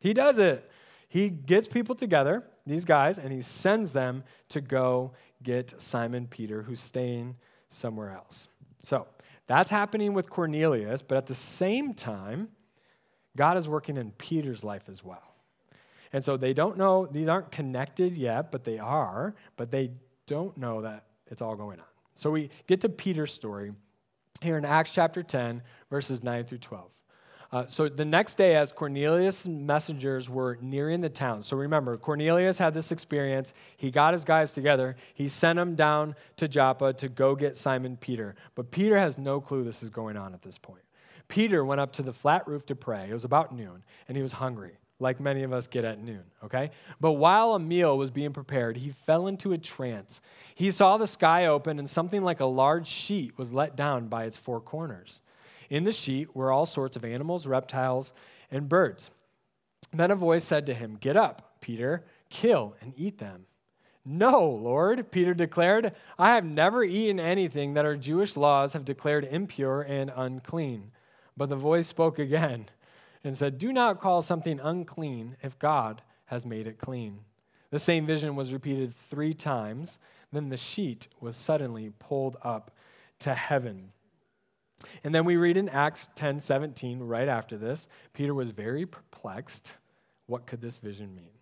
He 0.00 0.12
does 0.12 0.38
it. 0.38 0.68
He 1.08 1.30
gets 1.30 1.68
people 1.68 1.94
together, 1.94 2.42
these 2.66 2.84
guys, 2.84 3.16
and 3.16 3.32
he 3.32 3.42
sends 3.42 3.92
them 3.92 4.24
to 4.48 4.60
go 4.60 5.12
get 5.44 5.80
Simon 5.80 6.26
Peter, 6.26 6.62
who's 6.62 6.82
staying 6.82 7.36
somewhere 7.68 8.10
else. 8.10 8.48
So 8.82 9.06
that's 9.46 9.70
happening 9.70 10.14
with 10.14 10.28
Cornelius, 10.28 11.00
but 11.00 11.16
at 11.16 11.26
the 11.26 11.34
same 11.36 11.94
time, 11.94 12.48
God 13.40 13.56
is 13.56 13.66
working 13.66 13.96
in 13.96 14.10
Peter's 14.18 14.62
life 14.62 14.82
as 14.90 15.02
well. 15.02 15.34
And 16.12 16.22
so 16.22 16.36
they 16.36 16.52
don't 16.52 16.76
know, 16.76 17.06
these 17.06 17.26
aren't 17.26 17.50
connected 17.50 18.14
yet, 18.14 18.52
but 18.52 18.64
they 18.64 18.78
are, 18.78 19.34
but 19.56 19.70
they 19.70 19.92
don't 20.26 20.54
know 20.58 20.82
that 20.82 21.06
it's 21.26 21.40
all 21.40 21.56
going 21.56 21.80
on. 21.80 21.86
So 22.14 22.30
we 22.30 22.50
get 22.66 22.82
to 22.82 22.90
Peter's 22.90 23.32
story 23.32 23.72
here 24.42 24.58
in 24.58 24.66
Acts 24.66 24.90
chapter 24.90 25.22
10, 25.22 25.62
verses 25.88 26.22
9 26.22 26.44
through 26.44 26.58
12. 26.58 26.90
Uh, 27.50 27.64
so 27.66 27.88
the 27.88 28.04
next 28.04 28.34
day, 28.34 28.56
as 28.56 28.72
Cornelius' 28.72 29.46
messengers 29.46 30.28
were 30.28 30.58
nearing 30.60 31.00
the 31.00 31.08
town, 31.08 31.42
so 31.42 31.56
remember, 31.56 31.96
Cornelius 31.96 32.58
had 32.58 32.74
this 32.74 32.92
experience. 32.92 33.54
He 33.78 33.90
got 33.90 34.12
his 34.12 34.26
guys 34.26 34.52
together. 34.52 34.96
He 35.14 35.30
sent 35.30 35.56
them 35.56 35.76
down 35.76 36.14
to 36.36 36.46
Joppa 36.46 36.92
to 36.92 37.08
go 37.08 37.34
get 37.34 37.56
Simon 37.56 37.96
Peter. 37.96 38.34
But 38.54 38.70
Peter 38.70 38.98
has 38.98 39.16
no 39.16 39.40
clue 39.40 39.64
this 39.64 39.82
is 39.82 39.88
going 39.88 40.18
on 40.18 40.34
at 40.34 40.42
this 40.42 40.58
point. 40.58 40.82
Peter 41.30 41.64
went 41.64 41.80
up 41.80 41.92
to 41.92 42.02
the 42.02 42.12
flat 42.12 42.46
roof 42.46 42.66
to 42.66 42.74
pray. 42.74 43.06
It 43.08 43.14
was 43.14 43.24
about 43.24 43.54
noon, 43.54 43.84
and 44.08 44.16
he 44.16 44.22
was 44.22 44.32
hungry, 44.32 44.72
like 44.98 45.20
many 45.20 45.44
of 45.44 45.52
us 45.52 45.68
get 45.68 45.84
at 45.84 46.02
noon, 46.02 46.24
okay? 46.44 46.72
But 47.00 47.12
while 47.12 47.54
a 47.54 47.58
meal 47.60 47.96
was 47.96 48.10
being 48.10 48.32
prepared, 48.32 48.76
he 48.76 48.90
fell 48.90 49.28
into 49.28 49.52
a 49.52 49.58
trance. 49.58 50.20
He 50.56 50.72
saw 50.72 50.98
the 50.98 51.06
sky 51.06 51.46
open, 51.46 51.78
and 51.78 51.88
something 51.88 52.24
like 52.24 52.40
a 52.40 52.46
large 52.46 52.88
sheet 52.88 53.38
was 53.38 53.52
let 53.52 53.76
down 53.76 54.08
by 54.08 54.24
its 54.24 54.36
four 54.36 54.60
corners. 54.60 55.22
In 55.70 55.84
the 55.84 55.92
sheet 55.92 56.34
were 56.34 56.50
all 56.50 56.66
sorts 56.66 56.96
of 56.96 57.04
animals, 57.04 57.46
reptiles, 57.46 58.12
and 58.50 58.68
birds. 58.68 59.12
Then 59.92 60.10
a 60.10 60.16
voice 60.16 60.42
said 60.42 60.66
to 60.66 60.74
him, 60.74 60.98
Get 61.00 61.16
up, 61.16 61.54
Peter, 61.60 62.04
kill 62.28 62.74
and 62.80 62.92
eat 62.96 63.18
them. 63.18 63.46
No, 64.04 64.48
Lord, 64.48 65.12
Peter 65.12 65.34
declared, 65.34 65.92
I 66.18 66.34
have 66.34 66.44
never 66.44 66.82
eaten 66.82 67.20
anything 67.20 67.74
that 67.74 67.84
our 67.84 67.96
Jewish 67.96 68.36
laws 68.36 68.72
have 68.72 68.84
declared 68.84 69.24
impure 69.30 69.82
and 69.82 70.10
unclean. 70.16 70.90
But 71.40 71.48
the 71.48 71.56
voice 71.56 71.86
spoke 71.86 72.18
again 72.18 72.66
and 73.24 73.34
said, 73.34 73.56
Do 73.56 73.72
not 73.72 73.98
call 73.98 74.20
something 74.20 74.60
unclean 74.60 75.38
if 75.42 75.58
God 75.58 76.02
has 76.26 76.44
made 76.44 76.66
it 76.66 76.76
clean. 76.76 77.20
The 77.70 77.78
same 77.78 78.04
vision 78.04 78.36
was 78.36 78.52
repeated 78.52 78.92
three 79.08 79.32
times. 79.32 79.98
Then 80.34 80.50
the 80.50 80.58
sheet 80.58 81.08
was 81.18 81.38
suddenly 81.38 81.92
pulled 81.98 82.36
up 82.42 82.72
to 83.20 83.32
heaven. 83.32 83.92
And 85.02 85.14
then 85.14 85.24
we 85.24 85.38
read 85.38 85.56
in 85.56 85.70
Acts 85.70 86.10
10 86.14 86.40
17, 86.40 86.98
right 86.98 87.26
after 87.26 87.56
this, 87.56 87.88
Peter 88.12 88.34
was 88.34 88.50
very 88.50 88.84
perplexed. 88.84 89.78
What 90.26 90.44
could 90.44 90.60
this 90.60 90.76
vision 90.76 91.14
mean? 91.14 91.39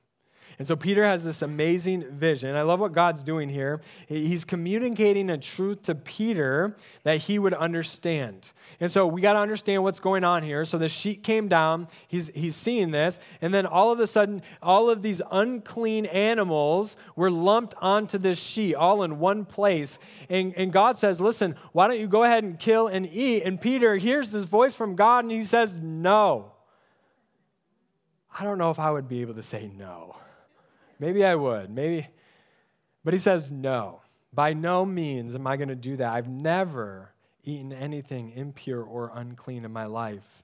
And 0.58 0.66
so 0.66 0.74
Peter 0.74 1.04
has 1.04 1.22
this 1.22 1.42
amazing 1.42 2.02
vision. 2.18 2.56
I 2.56 2.62
love 2.62 2.80
what 2.80 2.92
God's 2.92 3.22
doing 3.22 3.48
here. 3.48 3.80
He's 4.08 4.44
communicating 4.44 5.30
a 5.30 5.38
truth 5.38 5.82
to 5.82 5.94
Peter 5.94 6.76
that 7.04 7.18
he 7.18 7.38
would 7.38 7.54
understand. 7.54 8.50
And 8.80 8.90
so 8.90 9.06
we 9.06 9.20
got 9.20 9.34
to 9.34 9.38
understand 9.38 9.84
what's 9.84 10.00
going 10.00 10.24
on 10.24 10.42
here. 10.42 10.64
So 10.64 10.76
the 10.76 10.88
sheet 10.88 11.22
came 11.22 11.46
down. 11.46 11.86
He's, 12.08 12.28
he's 12.34 12.56
seeing 12.56 12.90
this. 12.90 13.20
And 13.40 13.54
then 13.54 13.66
all 13.66 13.92
of 13.92 14.00
a 14.00 14.06
sudden, 14.08 14.42
all 14.60 14.90
of 14.90 15.00
these 15.00 15.22
unclean 15.30 16.06
animals 16.06 16.96
were 17.14 17.30
lumped 17.30 17.74
onto 17.80 18.18
this 18.18 18.38
sheet, 18.38 18.74
all 18.74 19.04
in 19.04 19.20
one 19.20 19.44
place. 19.44 20.00
And, 20.28 20.52
and 20.56 20.72
God 20.72 20.96
says, 20.96 21.20
Listen, 21.20 21.54
why 21.70 21.86
don't 21.86 22.00
you 22.00 22.08
go 22.08 22.24
ahead 22.24 22.42
and 22.42 22.58
kill 22.58 22.88
and 22.88 23.06
eat? 23.06 23.44
And 23.44 23.60
Peter 23.60 23.96
hears 23.96 24.32
this 24.32 24.44
voice 24.44 24.74
from 24.74 24.96
God 24.96 25.24
and 25.24 25.30
he 25.30 25.44
says, 25.44 25.76
No. 25.76 26.52
I 28.38 28.44
don't 28.44 28.58
know 28.58 28.70
if 28.70 28.78
I 28.78 28.90
would 28.90 29.08
be 29.08 29.20
able 29.20 29.34
to 29.34 29.42
say 29.42 29.70
no. 29.76 30.16
Maybe 30.98 31.24
I 31.24 31.34
would. 31.34 31.70
Maybe. 31.70 32.08
But 33.04 33.14
he 33.14 33.20
says, 33.20 33.50
no. 33.50 34.00
By 34.32 34.52
no 34.52 34.84
means 34.84 35.34
am 35.34 35.46
I 35.46 35.56
going 35.56 35.68
to 35.68 35.74
do 35.74 35.96
that. 35.96 36.12
I've 36.12 36.28
never 36.28 37.12
eaten 37.44 37.72
anything 37.72 38.32
impure 38.32 38.82
or 38.82 39.10
unclean 39.14 39.64
in 39.64 39.72
my 39.72 39.86
life. 39.86 40.42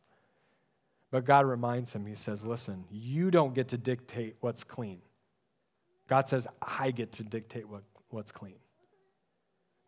But 1.11 1.25
God 1.25 1.47
reminds 1.47 1.93
him, 1.93 2.07
He 2.07 2.17
says, 2.17 2.45
Listen, 2.45 2.85
you 2.91 3.31
don't 3.31 3.55
get 3.55 3.69
to 3.69 3.79
dictate 3.79 4.35
what's 4.41 4.65
clean. 4.65 5.01
God 6.09 6.29
says, 6.29 6.49
I 6.61 6.91
get 6.91 7.13
to 7.13 7.23
dictate 7.23 7.69
what, 7.69 7.83
what's 8.09 8.33
clean. 8.33 8.57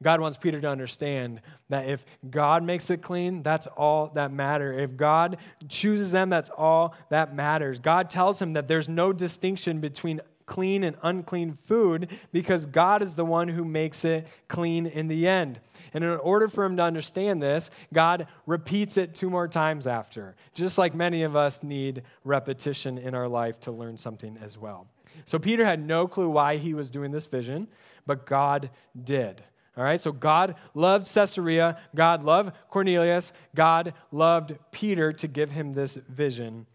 God 0.02 0.20
wants 0.20 0.36
Peter 0.36 0.60
to 0.60 0.68
understand 0.68 1.40
that 1.70 1.88
if 1.88 2.04
God 2.30 2.62
makes 2.62 2.90
it 2.90 3.02
clean, 3.02 3.42
that's 3.42 3.66
all 3.66 4.12
that 4.14 4.30
matters. 4.30 4.78
If 4.78 4.96
God 4.96 5.38
chooses 5.68 6.10
them, 6.10 6.28
that's 6.28 6.50
all 6.50 6.94
that 7.08 7.34
matters. 7.34 7.80
God 7.80 8.10
tells 8.10 8.40
him 8.40 8.52
that 8.52 8.68
there's 8.68 8.88
no 8.88 9.12
distinction 9.12 9.80
between 9.80 10.20
clean 10.46 10.84
and 10.84 10.96
unclean 11.02 11.52
food 11.52 12.08
because 12.32 12.66
God 12.66 13.02
is 13.02 13.14
the 13.14 13.24
one 13.24 13.48
who 13.48 13.64
makes 13.64 14.04
it 14.04 14.26
clean 14.48 14.86
in 14.86 15.08
the 15.08 15.28
end. 15.28 15.60
And 15.92 16.04
in 16.04 16.10
order 16.10 16.48
for 16.48 16.64
him 16.64 16.76
to 16.76 16.82
understand 16.82 17.42
this, 17.42 17.70
God 17.92 18.26
repeats 18.46 18.96
it 18.96 19.14
two 19.14 19.28
more 19.28 19.48
times 19.48 19.86
after, 19.86 20.36
just 20.54 20.78
like 20.78 20.94
many 20.94 21.24
of 21.24 21.36
us 21.36 21.62
need 21.62 22.02
repetition 22.24 22.96
in 22.98 23.14
our 23.14 23.28
life 23.28 23.60
to 23.60 23.72
learn 23.72 23.98
something 23.98 24.38
as 24.42 24.56
well. 24.56 24.86
So 25.24 25.38
Peter 25.38 25.64
had 25.64 25.84
no 25.84 26.06
clue 26.06 26.28
why 26.28 26.56
he 26.56 26.74
was 26.74 26.90
doing 26.90 27.10
this 27.10 27.26
vision, 27.26 27.68
but 28.06 28.26
God 28.26 28.70
did. 29.04 29.42
All 29.76 29.84
right, 29.84 30.00
so 30.00 30.10
God 30.10 30.54
loved 30.74 31.12
Caesarea, 31.12 31.78
God 31.94 32.24
loved 32.24 32.52
Cornelius, 32.70 33.32
God 33.54 33.92
loved 34.10 34.56
Peter 34.72 35.12
to 35.12 35.28
give 35.28 35.50
him 35.50 35.74
this 35.74 35.96
vision, 36.08 36.66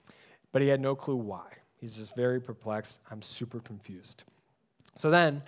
but 0.51 0.61
he 0.61 0.67
had 0.67 0.79
no 0.79 0.95
clue 0.95 1.15
why. 1.15 1.47
He's 1.81 1.95
just 1.95 2.15
very 2.15 2.39
perplexed. 2.39 2.99
I'm 3.09 3.21
super 3.21 3.59
confused. 3.59 4.23
So 4.97 5.09
then, 5.09 5.41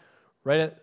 right 0.43 0.59
at 0.59 0.79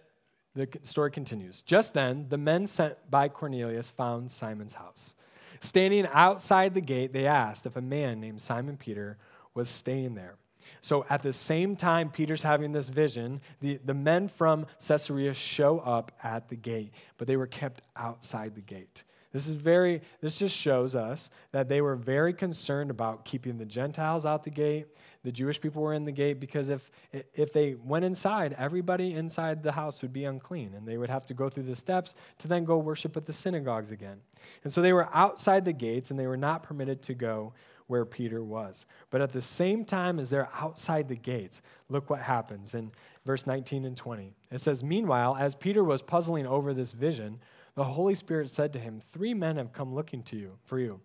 the 0.55 0.69
story 0.83 1.11
continues. 1.11 1.61
Just 1.63 1.93
then, 1.93 2.27
the 2.29 2.39
men 2.39 2.67
sent 2.67 2.97
by 3.11 3.29
Cornelius 3.29 3.91
found 3.91 4.31
Simon's 4.31 4.75
house. 4.75 5.15
Standing 5.61 6.09
outside 6.13 6.75
the 6.75 6.81
gate, 6.81 7.13
they 7.13 7.27
asked 7.27 7.67
if 7.67 7.77
a 7.77 7.83
man 7.83 8.21
named 8.21 8.41
Simon 8.41 8.77
Peter 8.77 9.19
was 9.55 9.69
staying 9.69 10.15
there. 10.15 10.37
So 10.81 11.05
at 11.11 11.23
the 11.23 11.33
same 11.33 11.77
time 11.77 12.11
Peter's 12.11 12.43
having 12.43 12.73
this 12.73 12.89
vision, 12.89 13.41
the, 13.61 13.79
the 13.85 13.95
men 13.95 14.29
from 14.29 14.67
Caesarea 14.87 15.35
show 15.35 15.81
up 15.81 16.13
at 16.23 16.49
the 16.49 16.57
gate, 16.57 16.93
but 17.19 17.27
they 17.27 17.37
were 17.37 17.47
kept 17.47 17.83
outside 17.97 18.55
the 18.55 18.61
gate. 18.61 19.05
This 19.33 19.47
is 19.47 19.55
very, 19.55 20.03
this 20.21 20.35
just 20.35 20.57
shows 20.57 20.95
us 20.95 21.31
that 21.53 21.69
they 21.69 21.81
were 21.81 21.95
very 21.95 22.33
concerned 22.33 22.91
about 22.91 23.25
keeping 23.25 23.59
the 23.59 23.65
Gentiles 23.65 24.27
out 24.27 24.43
the 24.43 24.51
gate. 24.51 24.87
The 25.23 25.31
Jewish 25.31 25.61
people 25.61 25.83
were 25.83 25.95
in 25.95 26.05
the 26.05 26.13
gate 26.13 26.41
because 26.41 26.69
if, 26.69 26.91
if 27.13 27.53
they 27.53 27.75
went 27.75 28.05
inside, 28.05 28.57
everybody 28.59 29.15
inside 29.15 29.63
the 29.63 29.73
house 29.73 30.03
would 30.03 30.13
be 30.13 30.25
unclean 30.25 30.75
and 30.75 30.87
they 30.87 30.97
would 30.97 31.11
have 31.11 31.27
to 31.27 31.35
go 31.35 31.49
through 31.49 31.65
the 31.65 31.77
steps 31.77 32.15
to 32.39 32.49
then 32.49 32.65
go 32.65 32.79
worship 32.79 33.17
at 33.17 33.27
the 33.27 33.33
synagogues 33.33 33.93
again. 33.93 34.19
And 34.65 34.73
so 34.73 34.83
they 34.83 34.93
were 34.93 35.09
outside 35.15 35.65
the 35.65 35.73
gates 35.73 36.11
and 36.11 36.19
they 36.19 36.27
were 36.27 36.37
not 36.37 36.63
permitted 36.63 37.03
to 37.03 37.15
go 37.15 37.53
where 37.87 38.05
Peter 38.05 38.43
was. 38.43 38.87
But 39.11 39.21
at 39.21 39.33
the 39.33 39.43
same 39.43 39.85
time 39.85 40.19
as 40.19 40.31
they're 40.31 40.49
outside 40.55 41.09
the 41.09 41.17
gates, 41.17 41.61
look 41.89 42.09
what 42.09 42.21
happens 42.21 42.75
in 42.75 42.93
verse 43.27 43.47
19 43.47 43.85
and 43.85 43.97
20. 43.97 44.33
It 44.51 44.61
says, 44.61 44.83
Meanwhile, 44.83 45.37
as 45.39 45.55
Peter 45.55 45.85
was 45.85 46.01
puzzling 46.01 46.47
over 46.47 46.73
this 46.73 46.93
vision, 46.93 47.41
the 47.81 47.85
Holy 47.85 48.15
Spirit 48.15 48.51
said 48.51 48.75
to 48.75 48.79
him, 48.79 49.01
Three 49.11 49.33
men 49.33 49.57
have 49.57 49.73
come 49.73 49.95
looking 49.95 50.23
to 50.25 50.37
you 50.37 50.59
for 50.67 50.79
you. 50.79 51.01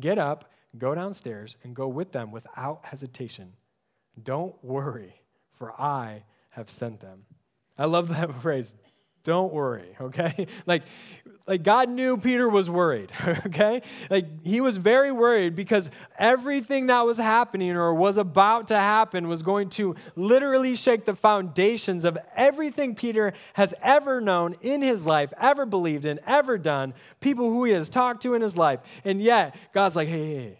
Get 0.00 0.16
up, 0.16 0.50
go 0.78 0.94
downstairs, 0.94 1.58
and 1.62 1.76
go 1.76 1.86
with 1.86 2.12
them 2.12 2.32
without 2.32 2.80
hesitation. 2.82 3.52
Don't 4.22 4.54
worry, 4.64 5.20
for 5.52 5.78
I 5.78 6.24
have 6.48 6.70
sent 6.70 7.00
them. 7.00 7.26
I 7.76 7.84
love 7.84 8.08
that 8.08 8.34
phrase. 8.40 8.74
Don't 9.22 9.52
worry, 9.52 9.94
okay? 10.00 10.46
Like, 10.64 10.84
like 11.46 11.62
God 11.62 11.90
knew 11.90 12.16
Peter 12.16 12.48
was 12.48 12.70
worried, 12.70 13.12
okay? 13.46 13.82
Like 14.08 14.44
he 14.44 14.60
was 14.60 14.78
very 14.78 15.12
worried 15.12 15.54
because 15.54 15.90
everything 16.18 16.86
that 16.86 17.02
was 17.02 17.18
happening 17.18 17.72
or 17.72 17.92
was 17.94 18.16
about 18.16 18.68
to 18.68 18.78
happen 18.78 19.28
was 19.28 19.42
going 19.42 19.68
to 19.70 19.94
literally 20.16 20.74
shake 20.74 21.04
the 21.04 21.14
foundations 21.14 22.04
of 22.06 22.16
everything 22.34 22.94
Peter 22.94 23.34
has 23.54 23.74
ever 23.82 24.20
known 24.22 24.54
in 24.62 24.80
his 24.80 25.06
life, 25.06 25.32
ever 25.38 25.66
believed 25.66 26.06
in, 26.06 26.18
ever 26.26 26.56
done, 26.56 26.94
people 27.20 27.50
who 27.50 27.64
he 27.64 27.72
has 27.72 27.90
talked 27.90 28.22
to 28.22 28.34
in 28.34 28.40
his 28.40 28.56
life. 28.56 28.80
And 29.04 29.20
yet, 29.20 29.54
God's 29.72 29.96
like, 29.96 30.08
hey, 30.08 30.26
hey, 30.26 30.36
hey 30.36 30.58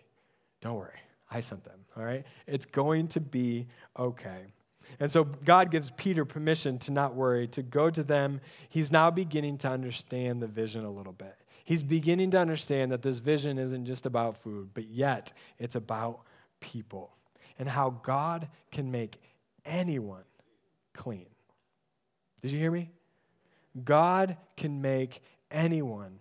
don't 0.60 0.76
worry. 0.76 0.90
I 1.30 1.40
sent 1.40 1.64
them, 1.64 1.78
all 1.96 2.04
right? 2.04 2.24
It's 2.46 2.66
going 2.66 3.08
to 3.08 3.20
be 3.20 3.68
okay. 3.98 4.52
And 5.00 5.10
so 5.10 5.24
God 5.24 5.70
gives 5.70 5.90
Peter 5.90 6.24
permission 6.24 6.78
to 6.80 6.92
not 6.92 7.14
worry, 7.14 7.48
to 7.48 7.62
go 7.62 7.90
to 7.90 8.02
them. 8.02 8.40
He's 8.68 8.92
now 8.92 9.10
beginning 9.10 9.58
to 9.58 9.68
understand 9.68 10.40
the 10.40 10.46
vision 10.46 10.84
a 10.84 10.90
little 10.90 11.12
bit. 11.12 11.36
He's 11.64 11.82
beginning 11.82 12.30
to 12.32 12.38
understand 12.38 12.92
that 12.92 13.02
this 13.02 13.18
vision 13.18 13.58
isn't 13.58 13.86
just 13.86 14.06
about 14.06 14.36
food, 14.36 14.70
but 14.74 14.88
yet 14.88 15.32
it's 15.58 15.74
about 15.74 16.20
people 16.60 17.10
and 17.58 17.68
how 17.68 17.90
God 18.02 18.48
can 18.70 18.90
make 18.90 19.16
anyone 19.64 20.24
clean. 20.92 21.26
Did 22.42 22.50
you 22.50 22.58
hear 22.58 22.70
me? 22.70 22.90
God 23.82 24.36
can 24.56 24.82
make 24.82 25.22
anyone 25.50 26.18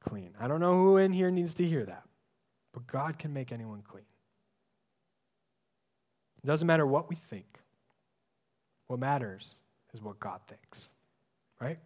clean. 0.00 0.32
I 0.40 0.48
don't 0.48 0.60
know 0.60 0.74
who 0.74 0.96
in 0.96 1.12
here 1.12 1.30
needs 1.30 1.54
to 1.54 1.64
hear 1.64 1.84
that, 1.84 2.04
but 2.72 2.86
God 2.86 3.18
can 3.18 3.32
make 3.32 3.52
anyone 3.52 3.82
clean. 3.82 4.04
It 6.42 6.46
doesn't 6.46 6.66
matter 6.66 6.86
what 6.86 7.10
we 7.10 7.16
think. 7.16 7.58
What 8.88 8.98
matters 8.98 9.58
is 9.94 10.02
what 10.02 10.18
God 10.18 10.40
thinks, 10.48 10.90
right? 11.60 11.78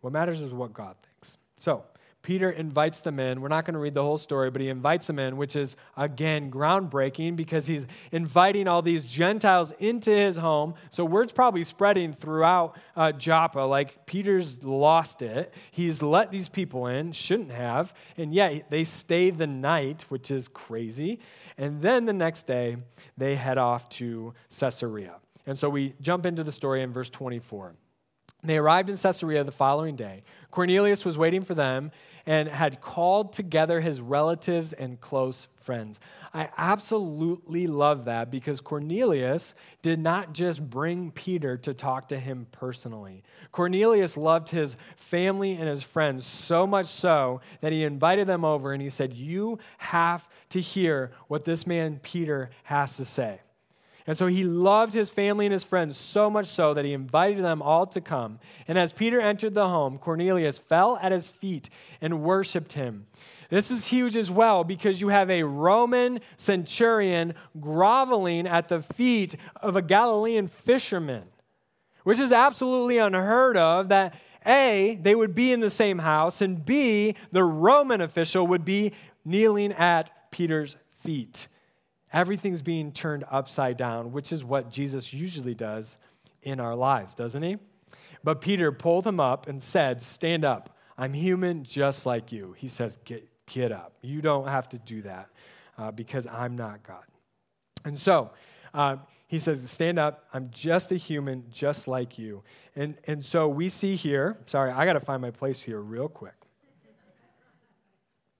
What 0.00 0.12
matters 0.12 0.40
is 0.40 0.52
what 0.52 0.72
God 0.72 0.94
thinks. 1.02 1.38
So, 1.56 1.84
Peter 2.22 2.50
invites 2.50 3.00
them 3.00 3.18
in. 3.20 3.40
We're 3.40 3.48
not 3.48 3.64
going 3.64 3.74
to 3.74 3.80
read 3.80 3.94
the 3.94 4.02
whole 4.02 4.18
story, 4.18 4.50
but 4.50 4.60
he 4.60 4.68
invites 4.68 5.06
them 5.06 5.18
in, 5.18 5.36
which 5.36 5.56
is, 5.56 5.76
again, 5.96 6.50
groundbreaking 6.50 7.36
because 7.36 7.66
he's 7.66 7.86
inviting 8.12 8.68
all 8.68 8.82
these 8.82 9.04
Gentiles 9.04 9.70
into 9.78 10.10
his 10.10 10.36
home. 10.36 10.74
So 10.90 11.06
word's 11.06 11.32
probably 11.32 11.64
spreading 11.64 12.12
throughout 12.12 12.76
uh, 12.96 13.12
Joppa. 13.12 13.60
Like 13.60 14.04
Peter's 14.04 14.62
lost 14.62 15.22
it. 15.22 15.54
He's 15.70 16.02
let 16.02 16.30
these 16.30 16.50
people 16.50 16.88
in, 16.88 17.12
shouldn't 17.12 17.52
have, 17.52 17.94
and 18.18 18.34
yet 18.34 18.70
they 18.70 18.84
stay 18.84 19.30
the 19.30 19.46
night, 19.46 20.04
which 20.08 20.30
is 20.30 20.48
crazy. 20.48 21.20
And 21.56 21.80
then 21.80 22.04
the 22.04 22.12
next 22.12 22.46
day, 22.46 22.76
they 23.16 23.36
head 23.36 23.56
off 23.58 23.88
to 23.90 24.34
Caesarea. 24.50 25.14
And 25.48 25.58
so 25.58 25.70
we 25.70 25.94
jump 26.02 26.26
into 26.26 26.44
the 26.44 26.52
story 26.52 26.82
in 26.82 26.92
verse 26.92 27.08
24. 27.08 27.74
They 28.44 28.58
arrived 28.58 28.90
in 28.90 28.96
Caesarea 28.96 29.42
the 29.42 29.50
following 29.50 29.96
day. 29.96 30.20
Cornelius 30.52 31.04
was 31.04 31.18
waiting 31.18 31.42
for 31.42 31.54
them 31.54 31.90
and 32.24 32.48
had 32.48 32.80
called 32.80 33.32
together 33.32 33.80
his 33.80 34.00
relatives 34.00 34.74
and 34.74 35.00
close 35.00 35.48
friends. 35.56 35.98
I 36.34 36.50
absolutely 36.56 37.66
love 37.66 38.04
that 38.04 38.30
because 38.30 38.60
Cornelius 38.60 39.54
did 39.82 39.98
not 39.98 40.34
just 40.34 40.62
bring 40.68 41.10
Peter 41.12 41.56
to 41.56 41.72
talk 41.72 42.08
to 42.08 42.20
him 42.20 42.46
personally. 42.52 43.24
Cornelius 43.50 44.18
loved 44.18 44.50
his 44.50 44.76
family 44.96 45.54
and 45.54 45.66
his 45.66 45.82
friends 45.82 46.26
so 46.26 46.66
much 46.66 46.86
so 46.86 47.40
that 47.62 47.72
he 47.72 47.84
invited 47.84 48.26
them 48.26 48.44
over 48.44 48.72
and 48.72 48.82
he 48.82 48.90
said, 48.90 49.14
You 49.14 49.58
have 49.78 50.28
to 50.50 50.60
hear 50.60 51.10
what 51.26 51.44
this 51.44 51.66
man 51.66 52.00
Peter 52.02 52.50
has 52.64 52.98
to 52.98 53.06
say. 53.06 53.40
And 54.08 54.16
so 54.16 54.26
he 54.26 54.42
loved 54.42 54.94
his 54.94 55.10
family 55.10 55.44
and 55.44 55.52
his 55.52 55.64
friends 55.64 55.98
so 55.98 56.30
much 56.30 56.46
so 56.46 56.72
that 56.72 56.86
he 56.86 56.94
invited 56.94 57.44
them 57.44 57.60
all 57.60 57.86
to 57.88 58.00
come. 58.00 58.40
And 58.66 58.78
as 58.78 58.90
Peter 58.90 59.20
entered 59.20 59.52
the 59.52 59.68
home, 59.68 59.98
Cornelius 59.98 60.56
fell 60.56 60.96
at 61.02 61.12
his 61.12 61.28
feet 61.28 61.68
and 62.00 62.22
worshiped 62.22 62.72
him. 62.72 63.06
This 63.50 63.70
is 63.70 63.86
huge 63.86 64.16
as 64.16 64.30
well 64.30 64.64
because 64.64 64.98
you 65.02 65.08
have 65.08 65.28
a 65.28 65.42
Roman 65.42 66.20
centurion 66.38 67.34
groveling 67.60 68.46
at 68.46 68.68
the 68.68 68.80
feet 68.80 69.36
of 69.60 69.76
a 69.76 69.82
Galilean 69.82 70.48
fisherman, 70.48 71.24
which 72.04 72.18
is 72.18 72.32
absolutely 72.32 72.96
unheard 72.96 73.58
of 73.58 73.90
that 73.90 74.14
A, 74.46 74.98
they 75.02 75.14
would 75.14 75.34
be 75.34 75.52
in 75.52 75.60
the 75.60 75.68
same 75.68 75.98
house, 75.98 76.40
and 76.40 76.64
B, 76.64 77.14
the 77.30 77.44
Roman 77.44 78.00
official 78.00 78.46
would 78.46 78.64
be 78.64 78.92
kneeling 79.26 79.72
at 79.72 80.30
Peter's 80.30 80.76
feet. 81.02 81.48
Everything's 82.12 82.62
being 82.62 82.92
turned 82.92 83.24
upside 83.30 83.76
down, 83.76 84.12
which 84.12 84.32
is 84.32 84.42
what 84.42 84.70
Jesus 84.70 85.12
usually 85.12 85.54
does 85.54 85.98
in 86.42 86.60
our 86.60 86.74
lives, 86.74 87.14
doesn't 87.14 87.42
he? 87.42 87.58
But 88.24 88.40
Peter 88.40 88.72
pulled 88.72 89.06
him 89.06 89.20
up 89.20 89.46
and 89.46 89.62
said, 89.62 90.02
Stand 90.02 90.44
up. 90.44 90.76
I'm 90.96 91.12
human 91.12 91.64
just 91.64 92.06
like 92.06 92.32
you. 92.32 92.54
He 92.56 92.68
says, 92.68 92.98
Get, 93.04 93.28
get 93.46 93.72
up. 93.72 93.94
You 94.02 94.20
don't 94.22 94.48
have 94.48 94.68
to 94.70 94.78
do 94.78 95.02
that 95.02 95.28
uh, 95.76 95.90
because 95.92 96.26
I'm 96.26 96.56
not 96.56 96.82
God. 96.82 97.04
And 97.84 97.98
so, 97.98 98.30
uh, 98.74 98.96
he 99.26 99.38
says, 99.38 99.68
Stand 99.70 99.98
up. 99.98 100.24
I'm 100.32 100.50
just 100.50 100.90
a 100.90 100.96
human 100.96 101.44
just 101.50 101.86
like 101.86 102.18
you. 102.18 102.42
And, 102.74 102.96
and 103.06 103.24
so 103.24 103.48
we 103.48 103.68
see 103.68 103.94
here, 103.94 104.38
sorry, 104.46 104.70
I 104.70 104.84
got 104.84 104.94
to 104.94 105.00
find 105.00 105.20
my 105.20 105.30
place 105.30 105.60
here 105.60 105.80
real 105.80 106.08
quick. 106.08 106.34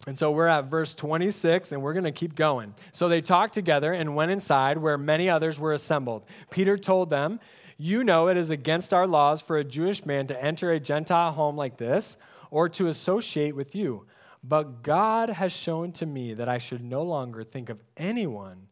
And 0.09 0.19
so 0.19 0.31
we're 0.31 0.47
at 0.47 0.65
verse 0.65 0.95
26, 0.95 1.73
and 1.73 1.83
we're 1.83 1.93
going 1.93 2.05
to 2.05 2.13
keep 2.13 2.35
going. 2.35 2.75
So 2.93 3.09
they 3.09 3.21
talked 3.21 3.53
together 3.53 3.93
and 3.93 4.17
went 4.17 4.31
inside 4.31 4.79
where 4.79 4.97
many 4.97 5.29
others 5.29 5.61
were 5.61 5.75
assembled. 5.75 6.25
Peter 6.51 6.79
told 6.79 7.11
them, 7.11 7.41
You 7.77 8.03
know 8.05 8.29
it 8.29 8.39
is 8.39 8.49
against 8.49 8.95
our 8.95 9.07
laws 9.07 9.43
for 9.43 9.59
a 9.59 9.65
Jewish 9.65 10.07
man 10.07 10.27
to 10.29 10.43
enter 10.43 10.73
a 10.73 10.81
Gentile 10.81 11.33
home 11.33 11.57
like 11.57 11.77
this 11.77 12.17
or 12.51 12.71
to 12.71 12.89
associate 12.89 13.55
with 13.55 13.75
you. 13.75 14.07
But 14.43 14.83
God 14.83 15.29
has 15.29 15.53
shown 15.53 15.93
to 15.93 16.07
me 16.07 16.33
that 16.35 16.49
I 16.49 16.57
should 16.57 16.83
no 16.83 17.03
longer 17.03 17.45
think 17.45 17.69
of 17.69 17.79
anyone 17.97 18.68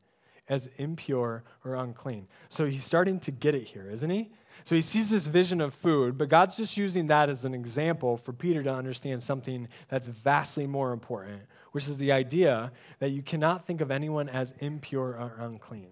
as 0.48 0.68
impure 0.76 1.44
or 1.64 1.74
unclean. 1.74 2.28
So 2.48 2.66
he's 2.66 2.84
starting 2.84 3.18
to 3.20 3.30
get 3.30 3.54
it 3.54 3.64
here, 3.64 3.90
isn't 3.90 4.10
he? 4.10 4.30
So 4.64 4.74
he 4.74 4.80
sees 4.80 5.10
this 5.10 5.26
vision 5.26 5.60
of 5.60 5.74
food, 5.74 6.16
but 6.16 6.28
God's 6.28 6.56
just 6.56 6.76
using 6.76 7.08
that 7.08 7.28
as 7.28 7.44
an 7.44 7.54
example 7.54 8.16
for 8.16 8.32
Peter 8.32 8.62
to 8.62 8.72
understand 8.72 9.22
something 9.22 9.68
that's 9.88 10.08
vastly 10.08 10.66
more 10.66 10.92
important, 10.92 11.42
which 11.72 11.88
is 11.88 11.96
the 11.98 12.12
idea 12.12 12.72
that 12.98 13.10
you 13.10 13.22
cannot 13.22 13.66
think 13.66 13.80
of 13.80 13.90
anyone 13.90 14.28
as 14.28 14.52
impure 14.60 15.10
or 15.10 15.36
unclean. 15.40 15.90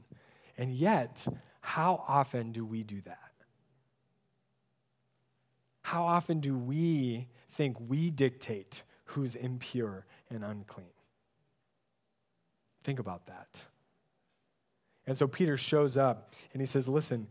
And 0.57 0.73
yet, 0.75 1.27
how 1.61 2.05
often 2.09 2.53
do 2.53 2.65
we 2.65 2.83
do 2.83 3.01
that? 3.03 3.19
How 5.83 6.05
often 6.05 6.41
do 6.41 6.57
we 6.57 7.29
think 7.53 7.77
we 7.79 8.11
dictate 8.11 8.83
who's 9.05 9.35
impure 9.35 10.07
and 10.31 10.43
unclean? 10.43 10.87
Think 12.83 12.99
about 12.99 13.27
that. 13.27 13.65
And 15.07 15.17
so 15.17 15.27
Peter 15.27 15.57
shows 15.57 15.97
up 15.97 16.33
and 16.53 16.61
he 16.61 16.67
says, 16.67 16.89
Listen, 16.89 17.29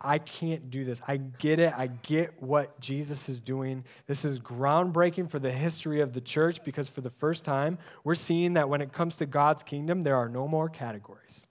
I 0.00 0.18
can't 0.18 0.70
do 0.70 0.84
this. 0.84 1.00
I 1.08 1.16
get 1.16 1.58
it. 1.58 1.72
I 1.74 1.86
get 1.86 2.42
what 2.42 2.78
Jesus 2.80 3.28
is 3.28 3.40
doing. 3.40 3.84
This 4.06 4.24
is 4.24 4.38
groundbreaking 4.38 5.30
for 5.30 5.38
the 5.38 5.50
history 5.50 6.00
of 6.00 6.12
the 6.12 6.20
church 6.20 6.62
because 6.64 6.88
for 6.88 7.00
the 7.00 7.10
first 7.10 7.44
time, 7.44 7.78
we're 8.04 8.14
seeing 8.14 8.54
that 8.54 8.68
when 8.68 8.82
it 8.82 8.92
comes 8.92 9.16
to 9.16 9.26
God's 9.26 9.62
kingdom, 9.62 10.02
there 10.02 10.16
are 10.16 10.28
no 10.28 10.46
more 10.46 10.68
categories. 10.68 11.46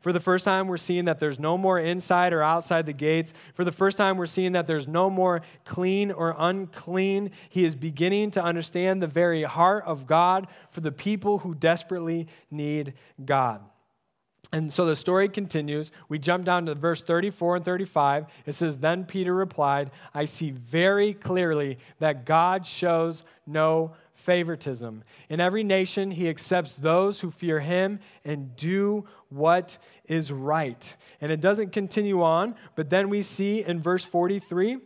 For 0.00 0.12
the 0.12 0.20
first 0.20 0.44
time, 0.44 0.66
we're 0.66 0.76
seeing 0.76 1.04
that 1.04 1.20
there's 1.20 1.38
no 1.38 1.56
more 1.56 1.78
inside 1.78 2.32
or 2.32 2.42
outside 2.42 2.84
the 2.84 2.92
gates. 2.92 3.32
For 3.54 3.64
the 3.64 3.72
first 3.72 3.96
time, 3.96 4.16
we're 4.16 4.26
seeing 4.26 4.52
that 4.52 4.66
there's 4.66 4.88
no 4.88 5.08
more 5.08 5.40
clean 5.64 6.10
or 6.10 6.34
unclean. 6.36 7.30
He 7.48 7.64
is 7.64 7.74
beginning 7.74 8.32
to 8.32 8.42
understand 8.42 9.00
the 9.00 9.06
very 9.06 9.44
heart 9.44 9.84
of 9.86 10.06
God 10.06 10.48
for 10.70 10.80
the 10.80 10.92
people 10.92 11.38
who 11.38 11.54
desperately 11.54 12.26
need 12.50 12.94
God. 13.24 13.62
And 14.52 14.72
so 14.72 14.86
the 14.86 14.94
story 14.94 15.28
continues. 15.28 15.90
We 16.08 16.18
jump 16.18 16.44
down 16.44 16.66
to 16.66 16.74
verse 16.74 17.02
34 17.02 17.56
and 17.56 17.64
35. 17.64 18.26
It 18.46 18.52
says, 18.52 18.78
Then 18.78 19.04
Peter 19.04 19.34
replied, 19.34 19.90
I 20.14 20.26
see 20.26 20.52
very 20.52 21.14
clearly 21.14 21.78
that 21.98 22.24
God 22.24 22.64
shows 22.64 23.24
no 23.46 23.94
favoritism. 24.14 25.02
In 25.28 25.40
every 25.40 25.64
nation, 25.64 26.10
he 26.10 26.28
accepts 26.28 26.76
those 26.76 27.20
who 27.20 27.30
fear 27.30 27.60
him 27.60 27.98
and 28.24 28.54
do 28.56 29.06
what 29.28 29.76
is 30.06 30.30
right. 30.30 30.96
And 31.20 31.32
it 31.32 31.40
doesn't 31.40 31.72
continue 31.72 32.22
on, 32.22 32.54
but 32.76 32.90
then 32.90 33.08
we 33.08 33.22
see 33.22 33.64
in 33.64 33.80
verse 33.80 34.04
43 34.04 34.78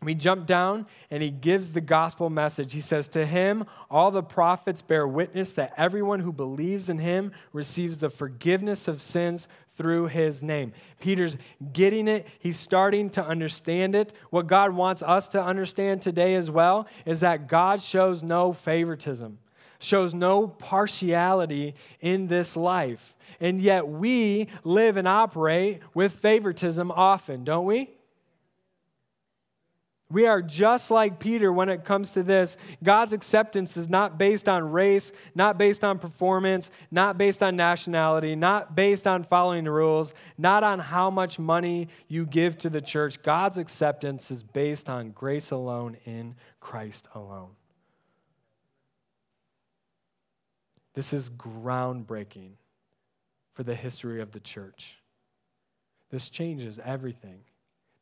we 0.00 0.14
jump 0.14 0.46
down 0.46 0.86
and 1.10 1.22
he 1.22 1.30
gives 1.30 1.72
the 1.72 1.80
gospel 1.80 2.30
message. 2.30 2.72
He 2.72 2.80
says, 2.80 3.08
To 3.08 3.26
him, 3.26 3.64
all 3.90 4.10
the 4.10 4.22
prophets 4.22 4.80
bear 4.80 5.08
witness 5.08 5.52
that 5.54 5.72
everyone 5.76 6.20
who 6.20 6.32
believes 6.32 6.88
in 6.88 6.98
him 6.98 7.32
receives 7.52 7.98
the 7.98 8.10
forgiveness 8.10 8.86
of 8.86 9.02
sins 9.02 9.48
through 9.76 10.06
his 10.06 10.42
name. 10.42 10.72
Peter's 11.00 11.36
getting 11.72 12.06
it. 12.06 12.26
He's 12.38 12.58
starting 12.58 13.10
to 13.10 13.24
understand 13.24 13.96
it. 13.96 14.12
What 14.30 14.46
God 14.46 14.72
wants 14.72 15.02
us 15.02 15.26
to 15.28 15.42
understand 15.42 16.00
today 16.00 16.36
as 16.36 16.50
well 16.50 16.86
is 17.04 17.20
that 17.20 17.48
God 17.48 17.82
shows 17.82 18.22
no 18.22 18.52
favoritism, 18.52 19.38
shows 19.80 20.14
no 20.14 20.46
partiality 20.46 21.74
in 22.00 22.28
this 22.28 22.56
life. 22.56 23.16
And 23.40 23.60
yet 23.60 23.88
we 23.88 24.48
live 24.62 24.96
and 24.96 25.08
operate 25.08 25.80
with 25.92 26.12
favoritism 26.12 26.92
often, 26.92 27.42
don't 27.42 27.64
we? 27.64 27.97
We 30.10 30.24
are 30.24 30.40
just 30.40 30.90
like 30.90 31.18
Peter 31.18 31.52
when 31.52 31.68
it 31.68 31.84
comes 31.84 32.12
to 32.12 32.22
this. 32.22 32.56
God's 32.82 33.12
acceptance 33.12 33.76
is 33.76 33.90
not 33.90 34.16
based 34.16 34.48
on 34.48 34.72
race, 34.72 35.12
not 35.34 35.58
based 35.58 35.84
on 35.84 35.98
performance, 35.98 36.70
not 36.90 37.18
based 37.18 37.42
on 37.42 37.56
nationality, 37.56 38.34
not 38.34 38.74
based 38.74 39.06
on 39.06 39.22
following 39.22 39.64
the 39.64 39.70
rules, 39.70 40.14
not 40.38 40.64
on 40.64 40.78
how 40.78 41.10
much 41.10 41.38
money 41.38 41.88
you 42.08 42.24
give 42.24 42.56
to 42.58 42.70
the 42.70 42.80
church. 42.80 43.22
God's 43.22 43.58
acceptance 43.58 44.30
is 44.30 44.42
based 44.42 44.88
on 44.88 45.10
grace 45.10 45.50
alone 45.50 45.98
in 46.06 46.36
Christ 46.58 47.06
alone. 47.14 47.50
This 50.94 51.12
is 51.12 51.28
groundbreaking 51.28 52.52
for 53.52 53.62
the 53.62 53.74
history 53.74 54.22
of 54.22 54.32
the 54.32 54.40
church. 54.40 54.96
This 56.10 56.30
changes 56.30 56.80
everything 56.82 57.40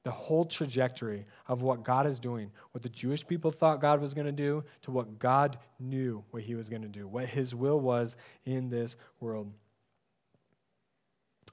the 0.07 0.13
whole 0.13 0.45
trajectory 0.45 1.27
of 1.49 1.63
what 1.63 1.83
God 1.83 2.07
is 2.07 2.21
doing, 2.21 2.53
what 2.71 2.81
the 2.81 2.89
Jewish 2.89 3.27
people 3.27 3.51
thought 3.51 3.81
God 3.81 4.01
was 4.01 4.15
going 4.15 4.27
to 4.27 4.31
do, 4.31 4.63
to 4.83 4.93
what 4.93 5.19
God 5.19 5.59
knew 5.81 6.23
what 6.31 6.45
he 6.45 6.55
was 6.55 6.71
going 6.71 6.83
to 6.83 6.89
do, 6.89 7.09
what 7.09 7.27
his 7.27 7.57
will 7.57 7.81
was 7.81 8.15
in 8.45 8.69
this 8.69 8.95
world. 9.19 9.53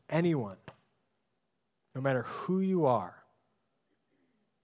Anyone, 0.08 0.58
no 1.96 2.02
matter 2.02 2.28
who 2.28 2.60
you 2.60 2.86
are, 2.86 3.16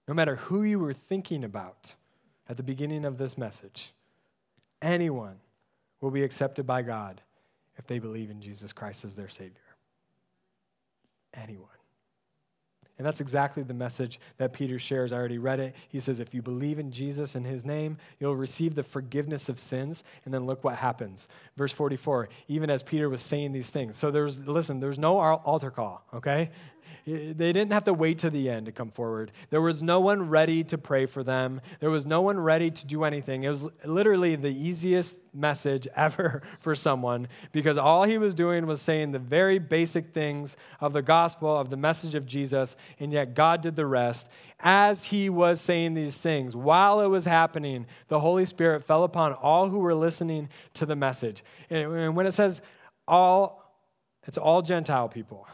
no 0.06 0.14
matter 0.14 0.36
who 0.36 0.62
you 0.62 0.78
were 0.78 0.94
thinking 0.94 1.42
about 1.42 1.96
at 2.48 2.56
the 2.56 2.62
beginning 2.62 3.04
of 3.04 3.18
this 3.18 3.36
message, 3.36 3.92
anyone 4.80 5.40
will 6.00 6.12
be 6.12 6.22
accepted 6.22 6.64
by 6.64 6.82
God 6.82 7.22
if 7.76 7.88
they 7.88 7.98
believe 7.98 8.30
in 8.30 8.40
Jesus 8.40 8.72
Christ 8.72 9.04
as 9.04 9.16
their 9.16 9.28
Savior. 9.28 9.56
Anyone. 11.34 11.79
And 13.00 13.06
that's 13.06 13.22
exactly 13.22 13.62
the 13.62 13.72
message 13.72 14.20
that 14.36 14.52
Peter 14.52 14.78
shares. 14.78 15.10
I 15.10 15.16
already 15.16 15.38
read 15.38 15.58
it. 15.58 15.74
He 15.88 16.00
says, 16.00 16.20
If 16.20 16.34
you 16.34 16.42
believe 16.42 16.78
in 16.78 16.92
Jesus 16.92 17.34
and 17.34 17.46
his 17.46 17.64
name, 17.64 17.96
you'll 18.18 18.36
receive 18.36 18.74
the 18.74 18.82
forgiveness 18.82 19.48
of 19.48 19.58
sins. 19.58 20.04
And 20.26 20.34
then 20.34 20.44
look 20.44 20.62
what 20.64 20.76
happens. 20.76 21.26
Verse 21.56 21.72
44, 21.72 22.28
even 22.48 22.68
as 22.68 22.82
Peter 22.82 23.08
was 23.08 23.22
saying 23.22 23.52
these 23.52 23.70
things. 23.70 23.96
So 23.96 24.10
there's, 24.10 24.36
listen, 24.46 24.80
there's 24.80 24.98
no 24.98 25.16
altar 25.18 25.70
call, 25.70 26.04
okay? 26.12 26.50
They 27.10 27.52
didn't 27.52 27.72
have 27.72 27.84
to 27.84 27.94
wait 27.94 28.18
to 28.18 28.30
the 28.30 28.48
end 28.48 28.66
to 28.66 28.72
come 28.72 28.90
forward. 28.90 29.32
There 29.50 29.60
was 29.60 29.82
no 29.82 30.00
one 30.00 30.28
ready 30.28 30.62
to 30.64 30.78
pray 30.78 31.06
for 31.06 31.22
them. 31.22 31.60
There 31.80 31.90
was 31.90 32.06
no 32.06 32.20
one 32.20 32.38
ready 32.38 32.70
to 32.70 32.86
do 32.86 33.04
anything. 33.04 33.42
It 33.42 33.50
was 33.50 33.66
literally 33.84 34.36
the 34.36 34.50
easiest 34.50 35.16
message 35.32 35.88
ever 35.96 36.42
for 36.60 36.76
someone 36.76 37.28
because 37.52 37.76
all 37.76 38.04
he 38.04 38.18
was 38.18 38.34
doing 38.34 38.66
was 38.66 38.80
saying 38.80 39.12
the 39.12 39.18
very 39.18 39.58
basic 39.58 40.12
things 40.12 40.56
of 40.80 40.92
the 40.92 41.02
gospel, 41.02 41.56
of 41.56 41.70
the 41.70 41.76
message 41.76 42.14
of 42.14 42.26
Jesus, 42.26 42.76
and 42.98 43.12
yet 43.12 43.34
God 43.34 43.60
did 43.60 43.76
the 43.76 43.86
rest. 43.86 44.28
As 44.60 45.04
he 45.04 45.30
was 45.30 45.60
saying 45.60 45.94
these 45.94 46.18
things, 46.18 46.54
while 46.54 47.00
it 47.00 47.08
was 47.08 47.24
happening, 47.24 47.86
the 48.08 48.20
Holy 48.20 48.44
Spirit 48.44 48.84
fell 48.84 49.04
upon 49.04 49.32
all 49.32 49.68
who 49.68 49.78
were 49.78 49.94
listening 49.94 50.48
to 50.74 50.86
the 50.86 50.96
message. 50.96 51.42
And 51.70 52.14
when 52.14 52.26
it 52.26 52.32
says 52.32 52.60
all, 53.08 53.74
it's 54.26 54.38
all 54.38 54.62
Gentile 54.62 55.08
people. 55.08 55.46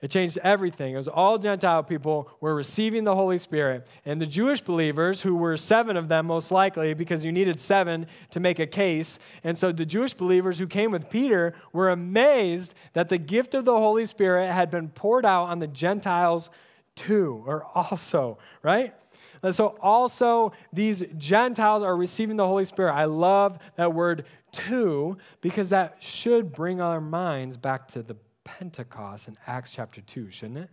It 0.00 0.12
changed 0.12 0.38
everything. 0.44 0.94
It 0.94 0.96
was 0.96 1.08
all 1.08 1.38
Gentile 1.38 1.82
people 1.82 2.30
were 2.40 2.54
receiving 2.54 3.02
the 3.02 3.16
Holy 3.16 3.38
Spirit. 3.38 3.84
And 4.04 4.22
the 4.22 4.26
Jewish 4.26 4.60
believers, 4.60 5.22
who 5.22 5.34
were 5.34 5.56
seven 5.56 5.96
of 5.96 6.06
them 6.06 6.26
most 6.26 6.52
likely, 6.52 6.94
because 6.94 7.24
you 7.24 7.32
needed 7.32 7.60
seven 7.60 8.06
to 8.30 8.38
make 8.38 8.60
a 8.60 8.66
case. 8.66 9.18
And 9.42 9.58
so 9.58 9.72
the 9.72 9.84
Jewish 9.84 10.14
believers 10.14 10.56
who 10.56 10.68
came 10.68 10.92
with 10.92 11.10
Peter 11.10 11.52
were 11.72 11.90
amazed 11.90 12.74
that 12.92 13.08
the 13.08 13.18
gift 13.18 13.54
of 13.54 13.64
the 13.64 13.74
Holy 13.74 14.06
Spirit 14.06 14.52
had 14.52 14.70
been 14.70 14.88
poured 14.88 15.26
out 15.26 15.46
on 15.46 15.58
the 15.58 15.66
Gentiles 15.66 16.48
too, 16.94 17.42
or 17.44 17.64
also, 17.74 18.38
right? 18.62 18.94
And 19.42 19.52
so 19.52 19.76
also 19.80 20.52
these 20.72 21.02
Gentiles 21.16 21.82
are 21.82 21.96
receiving 21.96 22.36
the 22.36 22.46
Holy 22.46 22.64
Spirit. 22.64 22.92
I 22.92 23.06
love 23.06 23.58
that 23.76 23.92
word 23.92 24.26
too, 24.52 25.18
because 25.40 25.70
that 25.70 25.96
should 26.00 26.52
bring 26.52 26.80
our 26.80 27.00
minds 27.00 27.56
back 27.56 27.88
to 27.88 28.02
the 28.02 28.16
Pentecost 28.48 29.28
in 29.28 29.36
Acts 29.46 29.70
chapter 29.70 30.00
2, 30.00 30.30
shouldn't 30.30 30.58
it? 30.58 30.70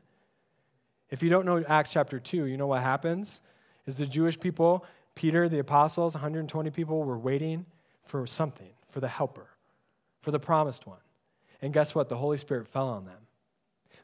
If 1.09 1.21
you 1.21 1.29
don't 1.29 1.45
know 1.45 1.63
Acts 1.67 1.89
chapter 1.91 2.19
2, 2.19 2.45
you 2.45 2.55
know 2.55 2.67
what 2.67 2.81
happens? 2.81 3.41
Is 3.85 3.97
the 3.97 4.05
Jewish 4.05 4.39
people, 4.39 4.85
Peter, 5.13 5.49
the 5.49 5.59
apostles, 5.59 6.13
120 6.13 6.71
people 6.71 7.03
were 7.03 7.17
waiting 7.17 7.65
for 8.05 8.25
something, 8.25 8.71
for 8.89 9.01
the 9.01 9.09
helper, 9.09 9.49
for 10.21 10.31
the 10.31 10.39
promised 10.39 10.87
one. 10.87 10.99
And 11.61 11.73
guess 11.73 11.93
what? 11.93 12.07
The 12.07 12.15
Holy 12.15 12.37
Spirit 12.37 12.67
fell 12.67 12.87
on 12.87 13.05
them. 13.05 13.27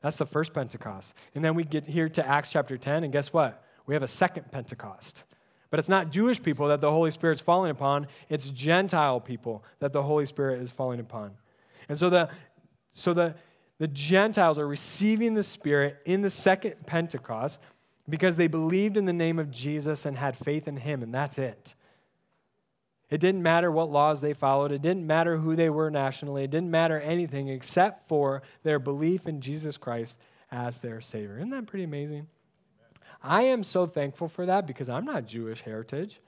That's 0.01 0.17
the 0.17 0.25
first 0.25 0.53
Pentecost. 0.53 1.13
And 1.33 1.43
then 1.43 1.55
we 1.55 1.63
get 1.63 1.87
here 1.87 2.09
to 2.09 2.27
Acts 2.27 2.49
chapter 2.49 2.77
10, 2.77 3.05
and 3.05 3.13
guess 3.13 3.31
what? 3.31 3.63
We 3.85 3.95
have 3.95 4.03
a 4.03 4.07
second 4.07 4.51
Pentecost. 4.51 5.23
But 5.69 5.79
it's 5.79 5.89
not 5.89 6.11
Jewish 6.11 6.43
people 6.43 6.67
that 6.67 6.81
the 6.81 6.91
Holy 6.91 7.11
Spirit's 7.11 7.41
falling 7.41 7.71
upon, 7.71 8.07
it's 8.27 8.49
Gentile 8.49 9.21
people 9.21 9.63
that 9.79 9.93
the 9.93 10.03
Holy 10.03 10.25
Spirit 10.25 10.61
is 10.61 10.71
falling 10.71 10.99
upon. 10.99 11.31
And 11.87 11.97
so 11.97 12.09
the 12.09 12.29
so 12.93 13.13
the 13.13 13.35
the 13.81 13.87
Gentiles 13.87 14.59
are 14.59 14.67
receiving 14.67 15.33
the 15.33 15.41
Spirit 15.41 15.97
in 16.05 16.21
the 16.21 16.29
second 16.29 16.75
Pentecost 16.85 17.59
because 18.07 18.35
they 18.35 18.47
believed 18.47 18.95
in 18.95 19.05
the 19.05 19.11
name 19.11 19.39
of 19.39 19.49
Jesus 19.49 20.05
and 20.05 20.15
had 20.15 20.37
faith 20.37 20.67
in 20.67 20.77
Him, 20.77 21.01
and 21.01 21.11
that's 21.11 21.39
it. 21.39 21.73
It 23.09 23.17
didn't 23.17 23.41
matter 23.41 23.71
what 23.71 23.89
laws 23.89 24.21
they 24.21 24.35
followed. 24.35 24.71
It 24.71 24.83
didn't 24.83 25.07
matter 25.07 25.35
who 25.35 25.55
they 25.55 25.71
were 25.71 25.89
nationally. 25.89 26.43
It 26.43 26.51
didn't 26.51 26.69
matter 26.69 26.99
anything 26.99 27.47
except 27.47 28.07
for 28.07 28.43
their 28.61 28.77
belief 28.77 29.25
in 29.25 29.41
Jesus 29.41 29.77
Christ 29.77 30.15
as 30.51 30.77
their 30.77 31.01
Savior. 31.01 31.37
Isn't 31.37 31.49
that 31.49 31.65
pretty 31.65 31.85
amazing? 31.85 32.27
I 33.23 33.41
am 33.45 33.63
so 33.63 33.87
thankful 33.87 34.27
for 34.27 34.45
that 34.45 34.67
because 34.67 34.89
I'm 34.89 35.05
not 35.05 35.25
Jewish 35.25 35.61
heritage. 35.61 36.21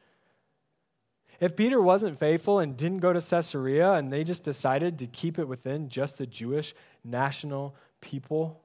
If 1.44 1.58
Peter 1.58 1.82
wasn't 1.82 2.18
faithful 2.18 2.60
and 2.60 2.78
didn't 2.78 3.00
go 3.00 3.12
to 3.12 3.20
Caesarea 3.20 3.96
and 3.96 4.14
they 4.14 4.24
just 4.24 4.46
decided 4.46 5.00
to 5.00 5.08
keep 5.08 5.38
it 5.38 5.46
within 5.46 5.90
just 5.90 6.18
the 6.18 6.26
Jewish 6.26 6.74
national 7.04 7.76
people, 8.00 8.62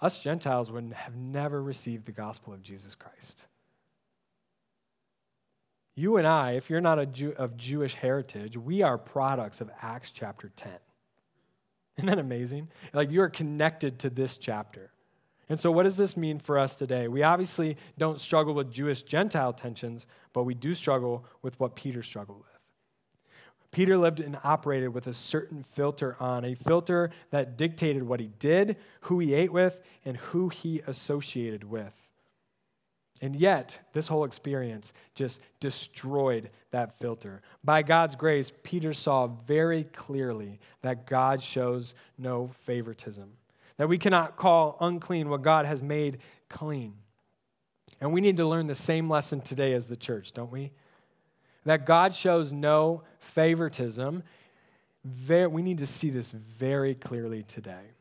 us 0.00 0.18
Gentiles 0.18 0.70
would 0.70 0.94
have 0.94 1.14
never 1.14 1.62
received 1.62 2.06
the 2.06 2.12
gospel 2.12 2.54
of 2.54 2.62
Jesus 2.62 2.94
Christ. 2.94 3.46
You 5.94 6.16
and 6.16 6.26
I, 6.26 6.52
if 6.52 6.70
you're 6.70 6.80
not 6.80 6.98
a 6.98 7.04
Jew, 7.04 7.34
of 7.36 7.58
Jewish 7.58 7.94
heritage, 7.94 8.56
we 8.56 8.80
are 8.80 8.96
products 8.96 9.60
of 9.60 9.70
Acts 9.82 10.10
chapter 10.10 10.50
10. 10.56 10.72
Isn't 11.98 12.06
that 12.06 12.18
amazing? 12.18 12.70
Like 12.94 13.10
you're 13.10 13.28
connected 13.28 13.98
to 13.98 14.08
this 14.08 14.38
chapter. 14.38 14.92
And 15.48 15.60
so, 15.60 15.70
what 15.70 15.84
does 15.84 15.96
this 15.96 16.16
mean 16.16 16.38
for 16.38 16.58
us 16.58 16.74
today? 16.74 17.06
We 17.06 17.22
obviously 17.22 17.76
don't 17.98 18.20
struggle 18.20 18.54
with 18.54 18.72
Jewish 18.72 19.02
Gentile 19.02 19.52
tensions, 19.52 20.06
but 20.32 20.42
we 20.42 20.54
do 20.54 20.74
struggle 20.74 21.24
with 21.42 21.58
what 21.60 21.76
Peter 21.76 22.02
struggled 22.02 22.38
with. 22.38 22.46
Peter 23.70 23.96
lived 23.96 24.20
and 24.20 24.38
operated 24.42 24.94
with 24.94 25.06
a 25.06 25.14
certain 25.14 25.62
filter 25.62 26.16
on, 26.18 26.44
a 26.44 26.54
filter 26.54 27.10
that 27.30 27.56
dictated 27.56 28.02
what 28.02 28.20
he 28.20 28.30
did, 28.38 28.76
who 29.02 29.18
he 29.18 29.34
ate 29.34 29.52
with, 29.52 29.80
and 30.04 30.16
who 30.16 30.48
he 30.48 30.80
associated 30.86 31.62
with. 31.62 31.92
And 33.20 33.36
yet, 33.36 33.78
this 33.92 34.08
whole 34.08 34.24
experience 34.24 34.92
just 35.14 35.40
destroyed 35.60 36.50
that 36.70 36.98
filter. 36.98 37.42
By 37.64 37.82
God's 37.82 38.16
grace, 38.16 38.50
Peter 38.62 38.92
saw 38.92 39.26
very 39.26 39.84
clearly 39.84 40.58
that 40.82 41.06
God 41.06 41.42
shows 41.42 41.94
no 42.18 42.48
favoritism 42.60 43.32
that 43.78 43.88
we 43.88 43.98
cannot 43.98 44.36
call 44.36 44.76
unclean 44.80 45.28
what 45.28 45.42
God 45.42 45.66
has 45.66 45.82
made 45.82 46.18
clean. 46.48 46.94
And 48.00 48.12
we 48.12 48.20
need 48.20 48.36
to 48.36 48.46
learn 48.46 48.66
the 48.66 48.74
same 48.74 49.08
lesson 49.08 49.40
today 49.40 49.72
as 49.72 49.86
the 49.86 49.96
church, 49.96 50.32
don't 50.32 50.50
we? 50.50 50.72
That 51.64 51.86
God 51.86 52.14
shows 52.14 52.52
no 52.52 53.02
favoritism. 53.18 54.22
we 55.28 55.62
need 55.62 55.78
to 55.78 55.86
see 55.86 56.10
this 56.10 56.30
very 56.30 56.94
clearly 56.94 57.42
today. 57.42 57.96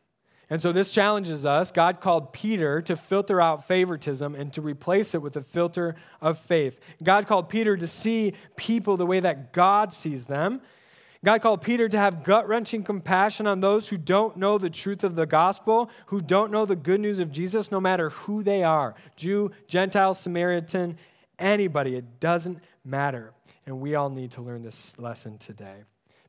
And 0.50 0.62
so 0.62 0.72
this 0.72 0.92
challenges 0.92 1.44
us. 1.44 1.72
God 1.72 2.02
called 2.02 2.32
Peter 2.32 2.82
to 2.84 2.96
filter 2.96 3.42
out 3.42 3.68
favoritism 3.68 4.36
and 4.36 4.54
to 4.54 4.62
replace 4.62 5.16
it 5.16 5.22
with 5.22 5.36
a 5.38 5.42
filter 5.42 5.96
of 6.22 6.38
faith. 6.38 6.80
God 7.02 7.26
called 7.26 7.50
Peter 7.50 7.76
to 7.76 7.88
see 7.88 8.34
people 8.56 8.96
the 8.96 9.08
way 9.08 9.20
that 9.20 9.54
God 9.54 9.92
sees 9.92 10.26
them 10.26 10.62
God 11.26 11.42
called 11.42 11.64
Peter 11.64 11.90
to 11.90 11.98
have 11.98 12.24
gut 12.24 12.48
wrenching 12.48 12.84
compassion 12.84 13.48
on 13.48 13.60
those 13.60 13.90
who 13.90 13.98
don't 13.98 14.38
know 14.38 14.60
the 14.60 14.70
truth 14.70 15.04
of 15.04 15.16
the 15.16 15.26
gospel, 15.26 15.90
who 16.06 16.22
don't 16.22 16.52
know 16.52 16.66
the 16.66 16.76
good 16.76 17.02
news 17.02 17.18
of 17.18 17.32
Jesus, 17.32 17.72
no 17.72 17.80
matter 17.80 18.12
who 18.12 18.44
they 18.44 18.64
are 18.64 18.94
Jew, 19.16 19.50
Gentile, 19.68 20.14
Samaritan, 20.14 21.00
anybody. 21.40 21.96
It 21.96 22.20
doesn't 22.20 22.60
matter. 22.84 23.34
And 23.66 23.82
we 23.82 23.96
all 23.96 24.12
need 24.12 24.32
to 24.32 24.44
learn 24.44 24.62
this 24.62 24.94
lesson 25.00 25.40
today. 25.40 25.78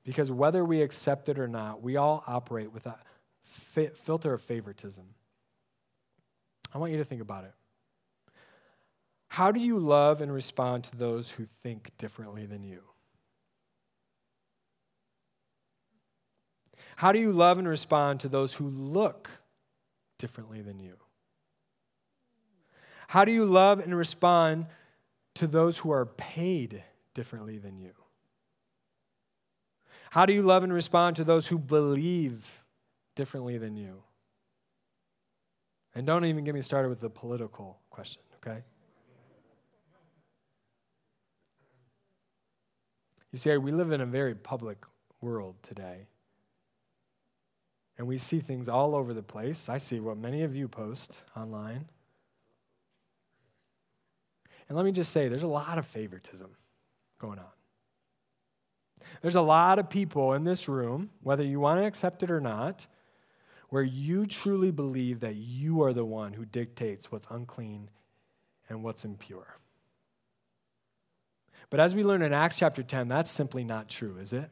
Because 0.03 0.31
whether 0.31 0.65
we 0.65 0.81
accept 0.81 1.29
it 1.29 1.39
or 1.39 1.47
not, 1.47 1.83
we 1.83 1.97
all 1.97 2.25
operate 2.27 2.73
with 2.73 2.87
a 2.87 2.97
filter 3.45 4.33
of 4.33 4.41
favoritism. 4.41 5.05
I 6.75 6.79
want 6.79 6.93
you 6.93 6.99
to 6.99 7.05
think 7.05 7.21
about 7.21 7.45
it. 7.45 7.53
How 9.29 9.53
do 9.53 9.61
you 9.61 9.79
love 9.79 10.23
and 10.23 10.33
respond 10.33 10.85
to 10.85 10.97
those 10.97 11.29
who 11.29 11.45
think 11.63 11.91
differently 11.99 12.47
than 12.47 12.65
you? 12.65 12.81
How 16.97 17.13
do 17.13 17.19
you 17.19 17.31
love 17.31 17.59
and 17.59 17.69
respond 17.69 18.21
to 18.21 18.29
those 18.29 18.55
who 18.55 18.69
look 18.69 19.31
differently 20.19 20.63
than 20.63 20.81
you? 20.81 20.97
How 23.09 23.25
do 23.25 23.33
you 23.33 23.45
love 23.45 23.81
and 23.81 23.95
respond 23.95 24.67
to 25.35 25.47
those 25.47 25.79
who 25.79 25.91
are 25.91 26.07
paid 26.07 26.83
differently 27.15 27.59
than 27.59 27.79
you? 27.79 27.93
How 30.11 30.25
do 30.25 30.33
you 30.33 30.43
love 30.43 30.65
and 30.65 30.73
respond 30.73 31.17
to 31.17 31.25
those 31.25 31.47
who 31.47 31.59
believe 31.59 32.65
differently 33.15 33.59
than 33.59 33.77
you? 33.77 34.03
And 35.95 36.07
don't 36.07 36.25
even 36.25 36.45
get 36.45 36.55
me 36.55 36.63
started 36.63 36.89
with 36.89 37.01
the 37.01 37.11
political 37.11 37.79
question, 37.91 38.23
okay? 38.37 38.63
You 43.33 43.39
see, 43.39 43.55
we 43.59 43.73
live 43.73 43.93
in 43.93 44.01
a 44.01 44.07
very 44.07 44.35
public 44.35 44.79
world 45.21 45.57
today. 45.63 46.07
And 47.99 48.07
we 48.07 48.19
see 48.19 48.41
things 48.41 48.69
all 48.69 48.95
over 48.95 49.15
the 49.15 49.23
place. 49.23 49.69
I 49.69 49.79
see 49.79 50.01
what 50.01 50.19
many 50.19 50.43
of 50.43 50.55
you 50.55 50.69
post 50.69 51.23
online. 51.37 51.87
And 54.69 54.77
let 54.77 54.85
me 54.85 54.93
just 54.93 55.13
say, 55.13 55.29
there's 55.29 55.43
a 55.43 55.49
lot 55.49 55.79
of 55.79 55.87
favoritism 55.87 56.51
going 57.19 57.39
on. 57.39 57.45
There's 59.23 59.37
a 59.37 59.41
lot 59.41 59.79
of 59.79 59.89
people 59.89 60.33
in 60.35 60.45
this 60.45 60.69
room, 60.69 61.11
whether 61.23 61.45
you 61.45 61.61
want 61.61 61.81
to 61.81 61.87
accept 61.87 62.23
it 62.23 62.31
or 62.31 62.41
not, 62.41 62.87
where 63.69 63.83
you 63.83 64.27
truly 64.27 64.71
believe 64.71 65.21
that 65.21 65.37
you 65.37 65.83
are 65.83 65.93
the 65.93 66.05
one 66.05 66.33
who 66.33 66.45
dictates 66.45 67.11
what's 67.11 67.27
unclean 67.31 67.89
and 68.69 68.83
what's 68.83 69.05
impure. 69.05 69.59
But 71.71 71.81
as 71.81 71.95
we 71.95 72.05
learn 72.05 72.23
in 72.23 72.33
Acts 72.33 72.57
chapter 72.57 72.83
10, 72.83 73.09
that's 73.09 73.31
simply 73.31 73.65
not 73.65 73.89
true, 73.89 74.19
is 74.19 74.33
it? 74.33 74.51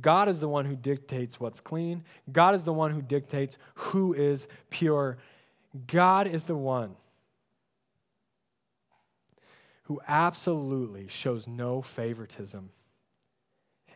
God 0.00 0.28
is 0.28 0.40
the 0.40 0.48
one 0.48 0.66
who 0.66 0.76
dictates 0.76 1.40
what's 1.40 1.60
clean, 1.60 2.04
God 2.30 2.54
is 2.54 2.62
the 2.62 2.72
one 2.72 2.90
who 2.90 3.02
dictates 3.02 3.58
who 3.74 4.12
is 4.12 4.46
pure. 4.70 5.18
God 5.86 6.26
is 6.26 6.44
the 6.44 6.56
one 6.56 6.96
who 9.84 10.00
absolutely 10.06 11.08
shows 11.08 11.46
no 11.46 11.82
favoritism. 11.82 12.70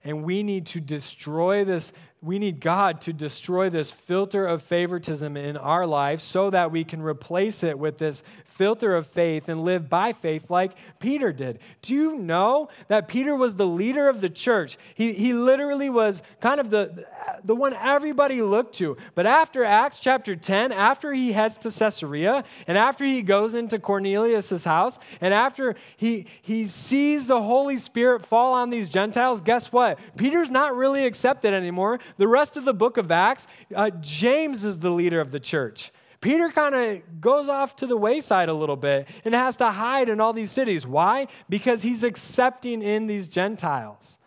And 0.02 0.22
we 0.22 0.42
need 0.42 0.66
to 0.66 0.80
destroy 0.80 1.64
this 1.64 1.92
we 2.24 2.38
need 2.38 2.58
God 2.58 3.02
to 3.02 3.12
destroy 3.12 3.68
this 3.68 3.90
filter 3.90 4.46
of 4.46 4.62
favoritism 4.62 5.36
in 5.36 5.58
our 5.58 5.86
life 5.86 6.20
so 6.20 6.48
that 6.50 6.70
we 6.70 6.82
can 6.82 7.02
replace 7.02 7.62
it 7.62 7.78
with 7.78 7.98
this 7.98 8.22
filter 8.44 8.94
of 8.94 9.06
faith 9.08 9.48
and 9.48 9.64
live 9.64 9.90
by 9.90 10.12
faith 10.12 10.48
like 10.48 10.72
Peter 11.00 11.32
did. 11.32 11.58
Do 11.82 11.92
you 11.92 12.16
know 12.16 12.68
that 12.88 13.08
Peter 13.08 13.34
was 13.34 13.56
the 13.56 13.66
leader 13.66 14.08
of 14.08 14.20
the 14.20 14.30
church? 14.30 14.78
He, 14.94 15.12
he 15.12 15.32
literally 15.32 15.90
was 15.90 16.22
kind 16.40 16.60
of 16.60 16.70
the, 16.70 17.04
the 17.42 17.54
one 17.54 17.74
everybody 17.74 18.40
looked 18.42 18.76
to. 18.76 18.96
But 19.14 19.26
after 19.26 19.64
Acts 19.64 19.98
chapter 19.98 20.36
10, 20.36 20.70
after 20.72 21.12
he 21.12 21.32
heads 21.32 21.56
to 21.58 21.70
Caesarea, 21.70 22.44
and 22.66 22.78
after 22.78 23.04
he 23.04 23.22
goes 23.22 23.54
into 23.54 23.78
Cornelius' 23.78 24.64
house, 24.64 24.98
and 25.20 25.34
after 25.34 25.74
he, 25.96 26.26
he 26.40 26.66
sees 26.66 27.26
the 27.26 27.42
Holy 27.42 27.76
Spirit 27.76 28.24
fall 28.24 28.54
on 28.54 28.70
these 28.70 28.88
Gentiles, 28.88 29.40
guess 29.40 29.72
what? 29.72 29.98
Peter's 30.16 30.50
not 30.50 30.76
really 30.76 31.04
accepted 31.06 31.52
anymore 31.52 31.98
the 32.16 32.28
rest 32.28 32.56
of 32.56 32.64
the 32.64 32.74
book 32.74 32.96
of 32.96 33.10
Acts, 33.10 33.46
uh, 33.74 33.90
James 34.00 34.64
is 34.64 34.78
the 34.78 34.90
leader 34.90 35.20
of 35.20 35.30
the 35.30 35.40
church. 35.40 35.92
Peter 36.20 36.50
kind 36.50 36.74
of 36.74 37.20
goes 37.20 37.48
off 37.48 37.76
to 37.76 37.86
the 37.86 37.96
wayside 37.96 38.48
a 38.48 38.54
little 38.54 38.76
bit 38.76 39.06
and 39.26 39.34
has 39.34 39.56
to 39.56 39.70
hide 39.70 40.08
in 40.08 40.20
all 40.20 40.32
these 40.32 40.50
cities. 40.50 40.86
Why? 40.86 41.26
Because 41.50 41.82
he's 41.82 42.02
accepting 42.02 42.82
in 42.82 43.06
these 43.06 43.28
Gentiles. 43.28 44.18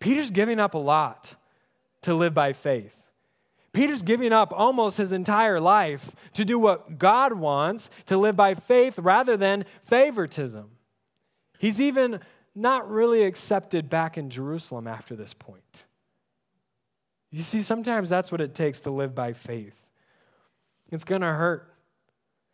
Peter's 0.00 0.32
giving 0.32 0.58
up 0.58 0.74
a 0.74 0.78
lot 0.78 1.36
to 2.02 2.12
live 2.12 2.34
by 2.34 2.52
faith. 2.52 2.98
Peter's 3.72 4.02
giving 4.02 4.32
up 4.32 4.52
almost 4.52 4.96
his 4.96 5.12
entire 5.12 5.60
life 5.60 6.14
to 6.32 6.44
do 6.44 6.58
what 6.58 6.98
God 6.98 7.32
wants, 7.32 7.90
to 8.06 8.16
live 8.16 8.36
by 8.36 8.54
faith 8.54 8.98
rather 8.98 9.36
than 9.36 9.64
favoritism. 9.82 10.70
He's 11.58 11.80
even 11.80 12.20
not 12.54 12.88
really 12.90 13.24
accepted 13.24 13.88
back 13.88 14.18
in 14.18 14.30
Jerusalem 14.30 14.86
after 14.86 15.16
this 15.16 15.32
point. 15.32 15.84
You 17.34 17.42
see, 17.42 17.62
sometimes 17.62 18.08
that's 18.08 18.30
what 18.30 18.40
it 18.40 18.54
takes 18.54 18.78
to 18.80 18.92
live 18.92 19.12
by 19.12 19.32
faith. 19.32 19.74
It's 20.92 21.02
going 21.02 21.22
to 21.22 21.32
hurt, 21.32 21.68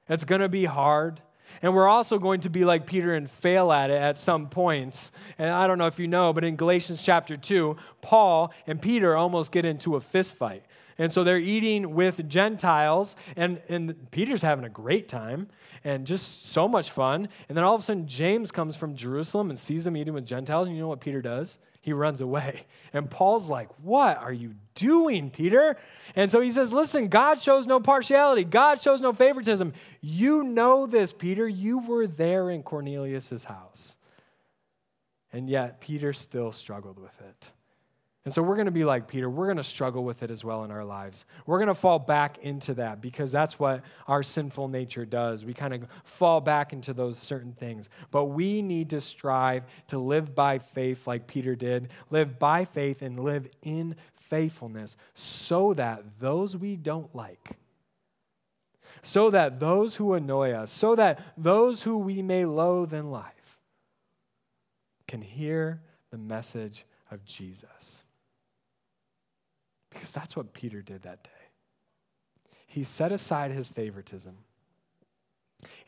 it's 0.08 0.24
going 0.24 0.40
to 0.40 0.48
be 0.48 0.64
hard. 0.64 1.20
And 1.60 1.74
we're 1.74 1.88
also 1.88 2.18
going 2.18 2.40
to 2.42 2.48
be 2.48 2.64
like 2.64 2.86
Peter 2.86 3.12
and 3.12 3.28
fail 3.28 3.72
at 3.72 3.90
it 3.90 4.00
at 4.00 4.16
some 4.16 4.48
points. 4.48 5.12
And 5.36 5.50
I 5.50 5.66
don't 5.66 5.76
know 5.76 5.86
if 5.86 5.98
you 5.98 6.06
know, 6.06 6.32
but 6.32 6.44
in 6.44 6.56
Galatians 6.56 7.02
chapter 7.02 7.36
2, 7.36 7.76
Paul 8.00 8.54
and 8.66 8.80
Peter 8.80 9.14
almost 9.16 9.52
get 9.52 9.66
into 9.66 9.96
a 9.96 10.00
fist 10.00 10.34
fight. 10.34 10.64
And 10.96 11.12
so 11.12 11.24
they're 11.24 11.38
eating 11.38 11.94
with 11.94 12.26
Gentiles, 12.28 13.16
and, 13.36 13.60
and 13.68 14.10
Peter's 14.12 14.42
having 14.42 14.64
a 14.64 14.70
great 14.70 15.08
time 15.08 15.48
and 15.84 16.06
just 16.06 16.46
so 16.46 16.66
much 16.66 16.90
fun. 16.90 17.28
And 17.48 17.58
then 17.58 17.64
all 17.64 17.74
of 17.74 17.82
a 17.82 17.84
sudden, 17.84 18.06
James 18.06 18.50
comes 18.50 18.76
from 18.76 18.94
Jerusalem 18.94 19.50
and 19.50 19.58
sees 19.58 19.84
them 19.84 19.96
eating 19.96 20.14
with 20.14 20.24
Gentiles. 20.24 20.68
And 20.68 20.76
you 20.76 20.82
know 20.82 20.88
what 20.88 21.00
Peter 21.00 21.20
does? 21.20 21.58
He 21.80 21.92
runs 21.92 22.20
away. 22.20 22.66
And 22.92 23.10
Paul's 23.10 23.48
like, 23.48 23.68
What 23.82 24.18
are 24.18 24.32
you 24.32 24.54
doing, 24.74 25.30
Peter? 25.30 25.76
And 26.14 26.30
so 26.30 26.40
he 26.40 26.50
says, 26.50 26.72
Listen, 26.72 27.08
God 27.08 27.40
shows 27.40 27.66
no 27.66 27.80
partiality, 27.80 28.44
God 28.44 28.80
shows 28.80 29.00
no 29.00 29.12
favoritism. 29.12 29.72
You 30.00 30.42
know 30.42 30.86
this, 30.86 31.12
Peter. 31.12 31.48
You 31.48 31.78
were 31.78 32.06
there 32.06 32.50
in 32.50 32.62
Cornelius' 32.62 33.44
house. 33.44 33.96
And 35.32 35.48
yet, 35.48 35.80
Peter 35.80 36.12
still 36.12 36.50
struggled 36.50 36.98
with 36.98 37.18
it. 37.20 37.52
And 38.26 38.34
so 38.34 38.42
we're 38.42 38.56
going 38.56 38.66
to 38.66 38.70
be 38.70 38.84
like 38.84 39.08
Peter. 39.08 39.30
We're 39.30 39.46
going 39.46 39.56
to 39.56 39.64
struggle 39.64 40.04
with 40.04 40.22
it 40.22 40.30
as 40.30 40.44
well 40.44 40.64
in 40.64 40.70
our 40.70 40.84
lives. 40.84 41.24
We're 41.46 41.56
going 41.56 41.68
to 41.68 41.74
fall 41.74 41.98
back 41.98 42.36
into 42.38 42.74
that 42.74 43.00
because 43.00 43.32
that's 43.32 43.58
what 43.58 43.82
our 44.06 44.22
sinful 44.22 44.68
nature 44.68 45.06
does. 45.06 45.42
We 45.42 45.54
kind 45.54 45.72
of 45.72 45.86
fall 46.04 46.42
back 46.42 46.74
into 46.74 46.92
those 46.92 47.18
certain 47.18 47.54
things. 47.54 47.88
But 48.10 48.26
we 48.26 48.60
need 48.60 48.90
to 48.90 49.00
strive 49.00 49.64
to 49.86 49.98
live 49.98 50.34
by 50.34 50.58
faith 50.58 51.06
like 51.06 51.26
Peter 51.26 51.56
did, 51.56 51.88
live 52.10 52.38
by 52.38 52.66
faith 52.66 53.00
and 53.00 53.20
live 53.20 53.48
in 53.62 53.96
faithfulness 54.14 54.96
so 55.14 55.72
that 55.74 56.04
those 56.20 56.54
we 56.54 56.76
don't 56.76 57.14
like, 57.16 57.56
so 59.02 59.30
that 59.30 59.60
those 59.60 59.96
who 59.96 60.12
annoy 60.12 60.52
us, 60.52 60.70
so 60.70 60.94
that 60.94 61.20
those 61.38 61.82
who 61.82 61.96
we 61.96 62.20
may 62.20 62.44
loathe 62.44 62.92
in 62.92 63.10
life 63.10 63.58
can 65.08 65.22
hear 65.22 65.80
the 66.10 66.18
message 66.18 66.84
of 67.10 67.24
Jesus. 67.24 68.04
Because 69.90 70.12
that's 70.12 70.36
what 70.36 70.52
Peter 70.52 70.82
did 70.82 71.02
that 71.02 71.24
day. 71.24 71.30
He 72.66 72.84
set 72.84 73.10
aside 73.10 73.50
his 73.50 73.68
favoritism 73.68 74.36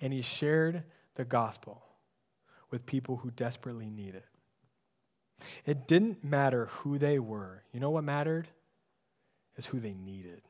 and 0.01 0.13
he 0.13 0.23
shared 0.23 0.83
the 1.15 1.25
gospel 1.25 1.83
with 2.71 2.87
people 2.87 3.19
who 3.19 3.31
desperately 3.31 3.89
need 3.89 4.15
it. 4.15 4.25
It 5.65 5.87
didn't 5.87 6.25
matter 6.25 6.67
who 6.67 6.99
they 6.99 7.19
were. 7.19 7.63
You 7.73 7.81
know 7.81 7.91
what 7.91 8.05
mattered? 8.05 8.49
Is 9.57 9.67
who 9.67 9.79
they 9.79 9.95
needed. 9.95 10.43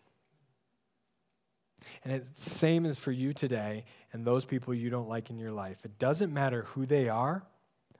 And 2.04 2.12
it's 2.12 2.28
the 2.28 2.50
same 2.50 2.86
as 2.86 2.98
for 2.98 3.12
you 3.12 3.32
today 3.32 3.84
and 4.12 4.24
those 4.24 4.44
people 4.44 4.72
you 4.72 4.90
don't 4.90 5.08
like 5.08 5.30
in 5.30 5.38
your 5.38 5.50
life. 5.50 5.78
It 5.84 5.98
doesn't 5.98 6.32
matter 6.32 6.62
who 6.68 6.86
they 6.86 7.08
are, 7.08 7.42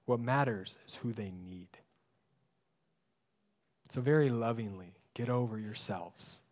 what 0.04 0.20
matters 0.20 0.78
is 0.86 0.94
who 0.94 1.12
they 1.12 1.30
need. 1.30 1.68
So, 3.90 4.00
very 4.00 4.30
lovingly, 4.30 4.94
Get 5.14 5.28
over 5.28 5.58
yourselves. 5.58 6.42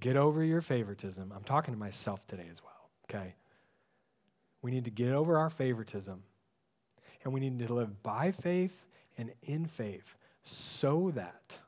Get 0.00 0.16
over 0.16 0.44
your 0.44 0.60
favoritism. 0.60 1.32
I'm 1.34 1.42
talking 1.42 1.74
to 1.74 1.80
myself 1.80 2.24
today 2.26 2.46
as 2.50 2.62
well, 2.62 2.90
okay? 3.08 3.34
We 4.62 4.70
need 4.70 4.84
to 4.84 4.90
get 4.90 5.12
over 5.12 5.38
our 5.38 5.50
favoritism 5.50 6.22
and 7.24 7.32
we 7.32 7.40
need 7.40 7.58
to 7.66 7.74
live 7.74 8.02
by 8.02 8.30
faith 8.30 8.84
and 9.16 9.32
in 9.42 9.66
faith 9.66 10.14
so 10.44 11.10
that 11.14 11.58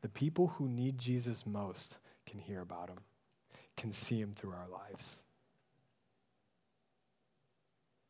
the 0.00 0.08
people 0.08 0.48
who 0.56 0.68
need 0.68 0.98
Jesus 0.98 1.44
most 1.44 1.96
can 2.26 2.38
hear 2.38 2.60
about 2.60 2.88
him, 2.88 2.98
can 3.76 3.90
see 3.90 4.20
him 4.20 4.32
through 4.32 4.52
our 4.52 4.68
lives. 4.68 5.22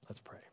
Let's 0.08 0.20
pray. 0.20 0.47